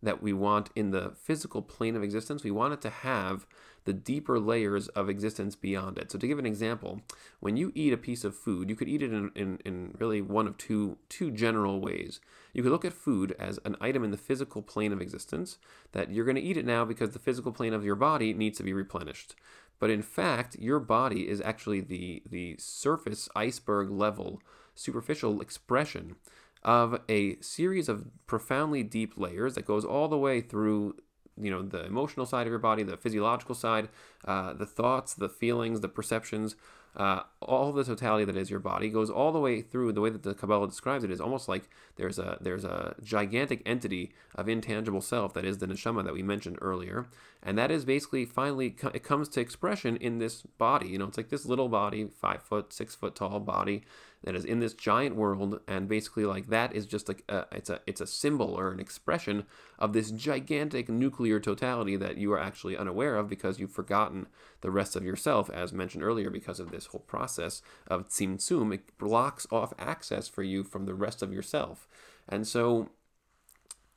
that 0.02 0.22
we 0.22 0.32
want 0.32 0.70
in 0.74 0.90
the 0.90 1.12
physical 1.14 1.62
plane 1.62 1.96
of 1.96 2.02
existence. 2.02 2.42
We 2.42 2.50
want 2.50 2.72
it 2.72 2.80
to 2.82 2.90
have 2.90 3.46
the 3.84 3.92
deeper 3.92 4.38
layers 4.38 4.88
of 4.88 5.08
existence 5.08 5.56
beyond 5.56 5.98
it. 5.98 6.12
So 6.12 6.18
to 6.18 6.26
give 6.26 6.38
an 6.38 6.46
example, 6.46 7.00
when 7.40 7.56
you 7.56 7.72
eat 7.74 7.92
a 7.92 7.98
piece 7.98 8.24
of 8.24 8.36
food, 8.36 8.68
you 8.68 8.76
could 8.76 8.88
eat 8.88 9.02
it 9.02 9.12
in, 9.12 9.30
in, 9.34 9.58
in 9.64 9.94
really 9.98 10.20
one 10.20 10.46
of 10.46 10.58
two 10.58 10.98
two 11.08 11.30
general 11.30 11.80
ways. 11.80 12.20
You 12.52 12.62
could 12.62 12.72
look 12.72 12.84
at 12.84 12.92
food 12.92 13.34
as 13.38 13.58
an 13.64 13.76
item 13.80 14.04
in 14.04 14.10
the 14.10 14.16
physical 14.16 14.62
plane 14.62 14.92
of 14.92 15.00
existence, 15.00 15.58
that 15.92 16.10
you're 16.10 16.24
going 16.24 16.36
to 16.36 16.42
eat 16.42 16.56
it 16.56 16.66
now 16.66 16.84
because 16.84 17.10
the 17.10 17.18
physical 17.18 17.52
plane 17.52 17.72
of 17.72 17.84
your 17.84 17.96
body 17.96 18.34
needs 18.34 18.58
to 18.58 18.64
be 18.64 18.72
replenished. 18.72 19.34
But 19.78 19.90
in 19.90 20.02
fact, 20.02 20.56
your 20.58 20.78
body 20.78 21.26
is 21.26 21.40
actually 21.40 21.80
the, 21.80 22.22
the 22.28 22.56
surface 22.58 23.30
iceberg 23.34 23.90
level, 23.90 24.42
superficial 24.74 25.40
expression 25.40 26.16
of 26.62 27.00
a 27.08 27.40
series 27.40 27.88
of 27.88 28.06
profoundly 28.26 28.82
deep 28.82 29.14
layers 29.16 29.54
that 29.54 29.66
goes 29.66 29.84
all 29.84 30.08
the 30.08 30.18
way 30.18 30.40
through 30.40 30.94
you 31.40 31.50
know 31.50 31.62
the 31.62 31.84
emotional 31.86 32.26
side 32.26 32.46
of 32.46 32.50
your 32.50 32.58
body 32.58 32.82
the 32.82 32.96
physiological 32.96 33.54
side 33.54 33.88
uh, 34.26 34.52
the 34.52 34.66
thoughts 34.66 35.14
the 35.14 35.28
feelings 35.28 35.80
the 35.80 35.88
perceptions 35.88 36.54
uh, 36.96 37.22
all 37.40 37.72
the 37.72 37.84
totality 37.84 38.24
that 38.24 38.36
is 38.36 38.50
your 38.50 38.58
body 38.58 38.88
goes 38.88 39.10
all 39.10 39.30
the 39.30 39.38
way 39.38 39.62
through 39.62 39.92
the 39.92 40.00
way 40.00 40.10
that 40.10 40.24
the 40.24 40.34
Kabbalah 40.34 40.66
describes 40.66 41.04
it 41.04 41.10
is 41.10 41.20
almost 41.20 41.48
like 41.48 41.70
there's 41.96 42.18
a 42.18 42.36
there's 42.40 42.64
a 42.64 42.96
gigantic 43.02 43.62
entity 43.64 44.12
of 44.34 44.48
intangible 44.48 45.00
self 45.00 45.32
that 45.34 45.44
is 45.44 45.58
the 45.58 45.66
neshama 45.66 46.04
that 46.04 46.12
we 46.12 46.22
mentioned 46.22 46.58
earlier, 46.60 47.06
and 47.44 47.56
that 47.56 47.70
is 47.70 47.84
basically 47.84 48.24
finally 48.24 48.74
it 48.92 49.04
comes 49.04 49.28
to 49.28 49.40
expression 49.40 49.96
in 49.98 50.18
this 50.18 50.42
body. 50.42 50.88
You 50.88 50.98
know, 50.98 51.06
it's 51.06 51.16
like 51.16 51.28
this 51.28 51.46
little 51.46 51.68
body, 51.68 52.08
five 52.20 52.42
foot, 52.42 52.72
six 52.72 52.96
foot 52.96 53.14
tall 53.14 53.38
body 53.38 53.84
that 54.22 54.34
is 54.34 54.44
in 54.44 54.60
this 54.60 54.74
giant 54.74 55.16
world, 55.16 55.60
and 55.66 55.88
basically 55.88 56.24
like 56.24 56.48
that 56.48 56.74
is 56.74 56.86
just 56.86 57.08
like 57.08 57.24
a, 57.28 57.46
it's 57.52 57.70
a 57.70 57.80
it's 57.86 58.00
a 58.00 58.06
symbol 58.06 58.54
or 58.54 58.70
an 58.70 58.80
expression 58.80 59.46
of 59.78 59.92
this 59.92 60.10
gigantic 60.10 60.88
nuclear 60.88 61.40
totality 61.40 61.96
that 61.96 62.18
you 62.18 62.32
are 62.32 62.40
actually 62.40 62.76
unaware 62.76 63.16
of 63.16 63.28
because 63.28 63.58
you've 63.58 63.72
forgotten 63.72 64.26
the 64.60 64.70
rest 64.70 64.94
of 64.94 65.04
yourself, 65.04 65.48
as 65.50 65.72
mentioned 65.72 66.04
earlier, 66.04 66.30
because 66.30 66.60
of 66.60 66.70
this 66.70 66.86
whole 66.86 67.00
process 67.00 67.62
of 67.86 68.08
tzimtzum. 68.08 68.74
It 68.74 68.98
blocks 68.98 69.46
off 69.50 69.72
access 69.78 70.28
for 70.28 70.42
you 70.42 70.64
from 70.64 70.84
the 70.84 70.94
rest 70.94 71.22
of 71.22 71.32
yourself, 71.32 71.88
and 72.28 72.46
so 72.46 72.90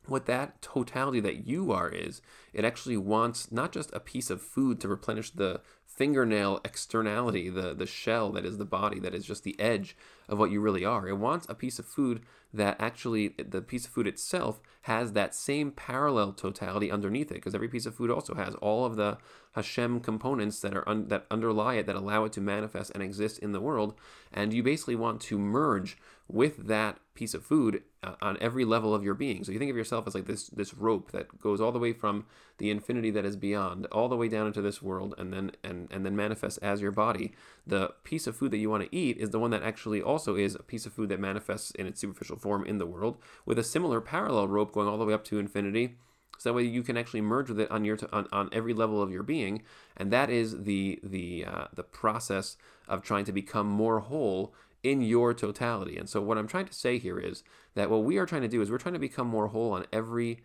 what 0.07 0.25
that 0.25 0.61
totality 0.61 1.19
that 1.21 1.47
you 1.47 1.71
are 1.71 1.89
is, 1.89 2.21
it 2.51 2.65
actually 2.65 2.97
wants 2.97 3.51
not 3.51 3.71
just 3.71 3.93
a 3.93 3.99
piece 3.99 4.29
of 4.29 4.41
food 4.41 4.81
to 4.81 4.87
replenish 4.87 5.31
the 5.31 5.61
fingernail 5.95 6.59
externality, 6.65 7.49
the, 7.49 7.73
the 7.73 7.85
shell 7.85 8.31
that 8.31 8.45
is 8.45 8.57
the 8.57 8.65
body, 8.65 8.99
that 8.99 9.13
is 9.13 9.25
just 9.25 9.43
the 9.43 9.59
edge 9.59 9.95
of 10.27 10.39
what 10.39 10.51
you 10.51 10.59
really 10.59 10.85
are. 10.85 11.07
It 11.07 11.17
wants 11.17 11.45
a 11.49 11.55
piece 11.55 11.79
of 11.79 11.85
food 11.85 12.21
that 12.53 12.75
actually, 12.79 13.29
the 13.29 13.61
piece 13.61 13.85
of 13.85 13.91
food 13.91 14.07
itself 14.07 14.59
has 14.83 15.13
that 15.13 15.35
same 15.35 15.71
parallel 15.71 16.33
totality 16.33 16.91
underneath 16.91 17.31
it, 17.31 17.35
because 17.35 17.55
every 17.55 17.67
piece 17.67 17.85
of 17.85 17.95
food 17.95 18.11
also 18.11 18.35
has 18.35 18.55
all 18.55 18.85
of 18.85 18.95
the 18.95 19.17
Hashem 19.53 19.99
components 19.99 20.59
that 20.61 20.75
are 20.75 20.87
un, 20.87 21.07
that 21.07 21.25
underlie 21.29 21.75
it, 21.75 21.85
that 21.87 21.95
allow 21.95 22.25
it 22.25 22.33
to 22.33 22.41
manifest 22.41 22.91
and 22.93 23.03
exist 23.03 23.39
in 23.39 23.51
the 23.51 23.61
world. 23.61 23.93
And 24.31 24.53
you 24.53 24.63
basically 24.63 24.95
want 24.95 25.21
to 25.21 25.37
merge 25.37 25.97
with 26.33 26.65
that 26.67 26.97
piece 27.13 27.35
of 27.35 27.45
food 27.45 27.83
uh, 28.01 28.15
on 28.19 28.35
every 28.41 28.65
level 28.65 28.95
of 28.95 29.03
your 29.03 29.13
being. 29.13 29.43
So 29.43 29.51
you 29.51 29.59
think 29.59 29.69
of 29.69 29.77
yourself 29.77 30.07
as 30.07 30.15
like 30.15 30.25
this 30.25 30.47
this 30.47 30.73
rope 30.73 31.11
that 31.11 31.39
goes 31.39 31.61
all 31.61 31.71
the 31.71 31.77
way 31.77 31.93
from 31.93 32.25
the 32.57 32.71
infinity 32.71 33.11
that 33.11 33.23
is 33.23 33.35
beyond, 33.35 33.85
all 33.91 34.09
the 34.09 34.17
way 34.17 34.27
down 34.27 34.47
into 34.47 34.61
this 34.61 34.81
world, 34.81 35.13
and 35.19 35.31
then 35.31 35.51
and 35.63 35.87
and 35.91 36.03
then 36.03 36.15
manifests 36.15 36.57
as 36.57 36.81
your 36.81 36.91
body. 36.91 37.33
The 37.67 37.93
piece 38.03 38.25
of 38.25 38.35
food 38.35 38.49
that 38.49 38.57
you 38.57 38.69
want 38.71 38.83
to 38.83 38.95
eat 38.95 39.17
is 39.17 39.29
the 39.29 39.39
one 39.39 39.51
that 39.51 39.61
actually 39.61 40.01
also 40.01 40.35
is 40.35 40.55
a 40.55 40.63
piece 40.63 40.87
of 40.87 40.93
food 40.93 41.09
that 41.09 41.19
manifests 41.19 41.69
in 41.71 41.85
its 41.85 42.01
superficial 42.01 42.37
form 42.37 42.65
in 42.65 42.79
the 42.79 42.87
world, 42.87 43.17
with 43.45 43.59
a 43.59 43.63
similar 43.63 44.01
parallel 44.01 44.47
rope 44.47 44.73
going 44.73 44.87
all 44.87 44.97
the 44.97 45.05
way 45.05 45.13
up 45.13 45.23
to 45.25 45.37
infinity. 45.37 45.97
So 46.39 46.49
that 46.49 46.55
way 46.55 46.63
you 46.63 46.81
can 46.81 46.97
actually 46.97 47.21
merge 47.21 47.49
with 47.49 47.59
it 47.59 47.69
on 47.69 47.85
your 47.85 47.99
on, 48.11 48.27
on 48.31 48.49
every 48.51 48.73
level 48.73 49.03
of 49.03 49.11
your 49.11 49.23
being, 49.23 49.61
and 49.95 50.11
that 50.11 50.31
is 50.31 50.63
the 50.63 50.99
the 51.03 51.45
uh, 51.45 51.65
the 51.75 51.83
process 51.83 52.57
of 52.87 53.03
trying 53.03 53.25
to 53.25 53.31
become 53.31 53.67
more 53.67 53.99
whole 53.99 54.55
in 54.83 55.01
your 55.01 55.33
totality. 55.33 55.97
And 55.97 56.09
so 56.09 56.21
what 56.21 56.37
I'm 56.37 56.47
trying 56.47 56.65
to 56.65 56.73
say 56.73 56.97
here 56.99 57.17
is 57.17 57.43
that 57.75 57.89
what 57.89 58.03
we 58.03 58.17
are 58.17 58.25
trying 58.25 58.41
to 58.41 58.47
do 58.47 58.61
is 58.61 58.69
we're 58.69 58.77
trying 58.77 58.93
to 58.93 58.99
become 58.99 59.27
more 59.27 59.47
whole 59.47 59.71
on 59.71 59.85
every 59.91 60.41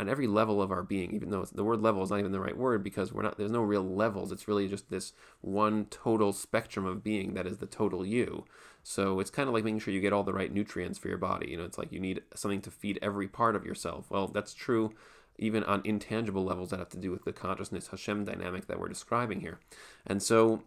on 0.00 0.08
every 0.08 0.26
level 0.26 0.62
of 0.62 0.70
our 0.70 0.82
being 0.82 1.12
even 1.12 1.28
though 1.28 1.44
the 1.44 1.62
word 1.62 1.82
level 1.82 2.02
is 2.02 2.08
not 2.08 2.18
even 2.18 2.32
the 2.32 2.40
right 2.40 2.56
word 2.56 2.82
because 2.82 3.12
we're 3.12 3.20
not 3.20 3.36
there's 3.36 3.50
no 3.50 3.60
real 3.60 3.82
levels. 3.82 4.32
It's 4.32 4.48
really 4.48 4.66
just 4.66 4.90
this 4.90 5.12
one 5.42 5.84
total 5.86 6.32
spectrum 6.32 6.86
of 6.86 7.04
being 7.04 7.34
that 7.34 7.46
is 7.46 7.58
the 7.58 7.66
total 7.66 8.04
you. 8.04 8.46
So 8.82 9.20
it's 9.20 9.30
kind 9.30 9.46
of 9.46 9.54
like 9.54 9.64
making 9.64 9.80
sure 9.80 9.92
you 9.92 10.00
get 10.00 10.14
all 10.14 10.24
the 10.24 10.32
right 10.32 10.52
nutrients 10.52 10.98
for 10.98 11.08
your 11.08 11.18
body. 11.18 11.50
You 11.50 11.58
know 11.58 11.64
it's 11.64 11.76
like 11.78 11.92
you 11.92 12.00
need 12.00 12.22
something 12.34 12.62
to 12.62 12.70
feed 12.70 12.98
every 13.02 13.28
part 13.28 13.54
of 13.54 13.66
yourself. 13.66 14.06
Well 14.10 14.26
that's 14.28 14.54
true 14.54 14.94
even 15.38 15.62
on 15.64 15.82
intangible 15.84 16.44
levels 16.44 16.70
that 16.70 16.80
have 16.80 16.88
to 16.88 16.98
do 16.98 17.12
with 17.12 17.24
the 17.24 17.32
consciousness 17.32 17.88
hashem 17.88 18.24
dynamic 18.24 18.66
that 18.66 18.80
we're 18.80 18.88
describing 18.88 19.40
here. 19.40 19.60
And 20.06 20.22
so 20.22 20.62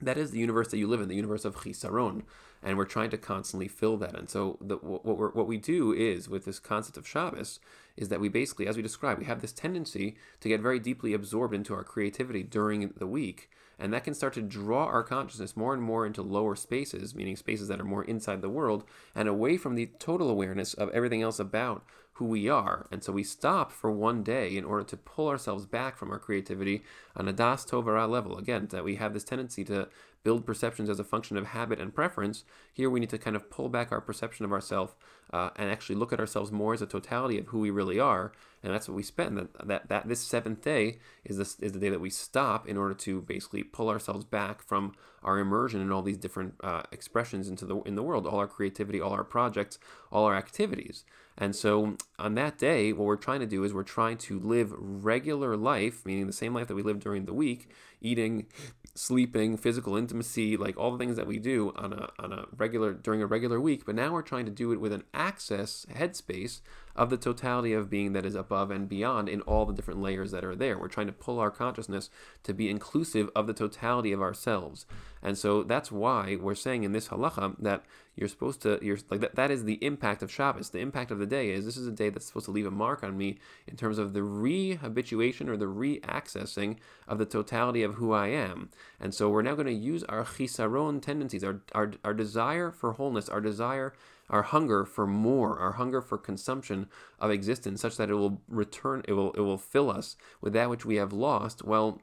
that 0.00 0.18
is 0.18 0.30
the 0.30 0.38
universe 0.38 0.68
that 0.68 0.78
you 0.78 0.86
live 0.86 1.00
in, 1.00 1.08
the 1.08 1.16
universe 1.16 1.44
of 1.44 1.56
chisaron, 1.56 2.22
and 2.62 2.76
we're 2.76 2.84
trying 2.84 3.10
to 3.10 3.18
constantly 3.18 3.68
fill 3.68 3.96
that. 3.98 4.18
And 4.18 4.28
so, 4.28 4.58
the, 4.60 4.76
what 4.76 5.34
what 5.34 5.46
we 5.46 5.56
do 5.56 5.92
is 5.92 6.28
with 6.28 6.44
this 6.44 6.58
concept 6.58 6.96
of 6.96 7.06
Shabbos 7.06 7.60
is 7.96 8.08
that 8.08 8.20
we 8.20 8.28
basically, 8.28 8.66
as 8.66 8.76
we 8.76 8.82
described, 8.82 9.20
we 9.20 9.26
have 9.26 9.40
this 9.40 9.52
tendency 9.52 10.16
to 10.40 10.48
get 10.48 10.60
very 10.60 10.78
deeply 10.78 11.12
absorbed 11.12 11.54
into 11.54 11.74
our 11.74 11.84
creativity 11.84 12.42
during 12.42 12.92
the 12.96 13.06
week, 13.06 13.50
and 13.78 13.92
that 13.92 14.04
can 14.04 14.14
start 14.14 14.34
to 14.34 14.42
draw 14.42 14.84
our 14.86 15.02
consciousness 15.02 15.56
more 15.56 15.74
and 15.74 15.82
more 15.82 16.06
into 16.06 16.22
lower 16.22 16.56
spaces, 16.56 17.14
meaning 17.14 17.36
spaces 17.36 17.68
that 17.68 17.80
are 17.80 17.84
more 17.84 18.04
inside 18.04 18.42
the 18.42 18.48
world, 18.48 18.84
and 19.14 19.28
away 19.28 19.56
from 19.56 19.74
the 19.74 19.86
total 19.98 20.30
awareness 20.30 20.74
of 20.74 20.90
everything 20.90 21.22
else 21.22 21.38
about 21.38 21.84
who 22.20 22.26
we 22.26 22.50
are. 22.50 22.86
And 22.92 23.02
so 23.02 23.12
we 23.12 23.24
stop 23.24 23.72
for 23.72 23.90
one 23.90 24.22
day 24.22 24.54
in 24.54 24.62
order 24.62 24.84
to 24.84 24.96
pull 24.98 25.28
ourselves 25.28 25.64
back 25.64 25.96
from 25.96 26.10
our 26.10 26.18
creativity 26.18 26.82
on 27.16 27.26
a 27.26 27.32
das 27.32 27.64
tovara 27.64 28.06
level. 28.06 28.36
Again, 28.36 28.68
that 28.72 28.84
we 28.84 28.96
have 28.96 29.14
this 29.14 29.24
tendency 29.24 29.64
to 29.64 29.88
build 30.22 30.44
perceptions 30.44 30.90
as 30.90 31.00
a 31.00 31.04
function 31.04 31.38
of 31.38 31.46
habit 31.46 31.80
and 31.80 31.94
preference. 31.94 32.44
Here 32.74 32.90
we 32.90 33.00
need 33.00 33.08
to 33.08 33.16
kind 33.16 33.36
of 33.36 33.48
pull 33.48 33.70
back 33.70 33.90
our 33.90 34.02
perception 34.02 34.44
of 34.44 34.52
ourselves 34.52 34.92
uh, 35.32 35.48
and 35.56 35.70
actually 35.70 35.96
look 35.96 36.12
at 36.12 36.20
ourselves 36.20 36.52
more 36.52 36.74
as 36.74 36.82
a 36.82 36.86
totality 36.86 37.38
of 37.38 37.46
who 37.46 37.60
we 37.60 37.70
really 37.70 37.98
are. 37.98 38.32
And 38.62 38.74
that's 38.74 38.86
what 38.86 38.96
we 38.96 39.02
spend. 39.02 39.38
That, 39.38 39.66
that, 39.66 39.88
that 39.88 40.08
this 40.08 40.20
seventh 40.20 40.60
day 40.60 40.98
is 41.24 41.38
this 41.38 41.58
is 41.60 41.72
the 41.72 41.78
day 41.78 41.88
that 41.88 42.02
we 42.02 42.10
stop 42.10 42.68
in 42.68 42.76
order 42.76 42.92
to 42.92 43.22
basically 43.22 43.62
pull 43.62 43.88
ourselves 43.88 44.26
back 44.26 44.62
from 44.62 44.92
our 45.22 45.38
immersion 45.38 45.80
in 45.80 45.90
all 45.90 46.02
these 46.02 46.18
different 46.18 46.54
uh, 46.62 46.82
expressions 46.92 47.48
into 47.48 47.64
the 47.64 47.80
in 47.82 47.94
the 47.94 48.02
world, 48.02 48.26
all 48.26 48.38
our 48.38 48.46
creativity, 48.46 49.00
all 49.00 49.12
our 49.12 49.24
projects, 49.24 49.78
all 50.12 50.26
our 50.26 50.36
activities. 50.36 51.04
And 51.40 51.56
so 51.56 51.96
on 52.18 52.34
that 52.34 52.58
day, 52.58 52.92
what 52.92 53.06
we're 53.06 53.16
trying 53.16 53.40
to 53.40 53.46
do 53.46 53.64
is 53.64 53.72
we're 53.72 53.82
trying 53.82 54.18
to 54.18 54.38
live 54.38 54.74
regular 54.78 55.56
life, 55.56 56.04
meaning 56.04 56.26
the 56.26 56.34
same 56.34 56.54
life 56.54 56.68
that 56.68 56.74
we 56.74 56.82
live 56.82 57.00
during 57.00 57.24
the 57.24 57.32
week, 57.32 57.70
eating, 58.02 58.46
sleeping, 58.94 59.56
physical 59.56 59.96
intimacy, 59.96 60.58
like 60.58 60.76
all 60.76 60.92
the 60.92 60.98
things 60.98 61.16
that 61.16 61.26
we 61.26 61.38
do 61.38 61.72
on 61.76 61.94
a 61.94 62.10
on 62.18 62.32
a 62.34 62.44
regular 62.56 62.92
during 62.92 63.22
a 63.22 63.26
regular 63.26 63.58
week. 63.58 63.86
But 63.86 63.94
now 63.94 64.12
we're 64.12 64.20
trying 64.20 64.44
to 64.44 64.50
do 64.50 64.70
it 64.72 64.80
with 64.80 64.92
an 64.92 65.04
access 65.14 65.86
headspace 65.90 66.60
of 66.96 67.10
the 67.10 67.16
totality 67.16 67.72
of 67.72 67.90
being 67.90 68.12
that 68.12 68.26
is 68.26 68.34
above 68.34 68.70
and 68.70 68.88
beyond 68.88 69.28
in 69.28 69.40
all 69.42 69.66
the 69.66 69.72
different 69.72 70.02
layers 70.02 70.30
that 70.30 70.44
are 70.44 70.56
there. 70.56 70.78
We're 70.78 70.88
trying 70.88 71.06
to 71.06 71.12
pull 71.12 71.38
our 71.38 71.50
consciousness 71.50 72.10
to 72.42 72.52
be 72.52 72.68
inclusive 72.68 73.30
of 73.34 73.46
the 73.46 73.54
totality 73.54 74.12
of 74.12 74.20
ourselves. 74.20 74.86
And 75.22 75.36
so 75.36 75.62
that's 75.62 75.92
why 75.92 76.36
we're 76.40 76.54
saying 76.54 76.84
in 76.84 76.92
this 76.92 77.08
halacha 77.08 77.56
that 77.60 77.84
you're 78.16 78.28
supposed 78.28 78.60
to 78.62 78.78
you're 78.82 78.98
like 79.08 79.20
that 79.20 79.36
that 79.36 79.50
is 79.50 79.64
the 79.64 79.82
impact 79.84 80.22
of 80.22 80.30
Shabbos. 80.30 80.70
The 80.70 80.80
impact 80.80 81.10
of 81.10 81.18
the 81.18 81.26
day 81.26 81.50
is 81.50 81.64
this 81.64 81.76
is 81.76 81.86
a 81.86 81.92
day 81.92 82.10
that's 82.10 82.26
supposed 82.26 82.46
to 82.46 82.50
leave 82.52 82.66
a 82.66 82.70
mark 82.70 83.02
on 83.02 83.16
me 83.16 83.38
in 83.66 83.76
terms 83.76 83.98
of 83.98 84.12
the 84.12 84.22
re-habituation 84.22 85.48
or 85.48 85.56
the 85.56 85.68
re-accessing 85.68 86.76
of 87.06 87.18
the 87.18 87.26
totality 87.26 87.82
of 87.82 87.94
who 87.94 88.12
I 88.12 88.28
am. 88.28 88.70
And 88.98 89.14
so 89.14 89.28
we're 89.28 89.42
now 89.42 89.54
going 89.54 89.66
to 89.66 89.72
use 89.72 90.04
our 90.04 90.24
chisaron 90.24 91.00
tendencies, 91.00 91.44
our, 91.44 91.60
our, 91.72 91.92
our 92.04 92.14
desire 92.14 92.70
for 92.70 92.92
wholeness, 92.92 93.28
our 93.28 93.40
desire 93.40 93.94
our 94.30 94.42
hunger 94.42 94.84
for 94.84 95.06
more, 95.06 95.58
our 95.58 95.72
hunger 95.72 96.00
for 96.00 96.16
consumption 96.16 96.88
of 97.18 97.30
existence, 97.30 97.82
such 97.82 97.96
that 97.98 98.10
it 98.10 98.14
will 98.14 98.40
return, 98.48 99.02
it 99.06 99.12
will, 99.12 99.32
it 99.32 99.40
will 99.40 99.58
fill 99.58 99.90
us 99.90 100.16
with 100.40 100.52
that 100.54 100.70
which 100.70 100.86
we 100.86 100.96
have 100.96 101.12
lost. 101.12 101.64
Well, 101.64 102.00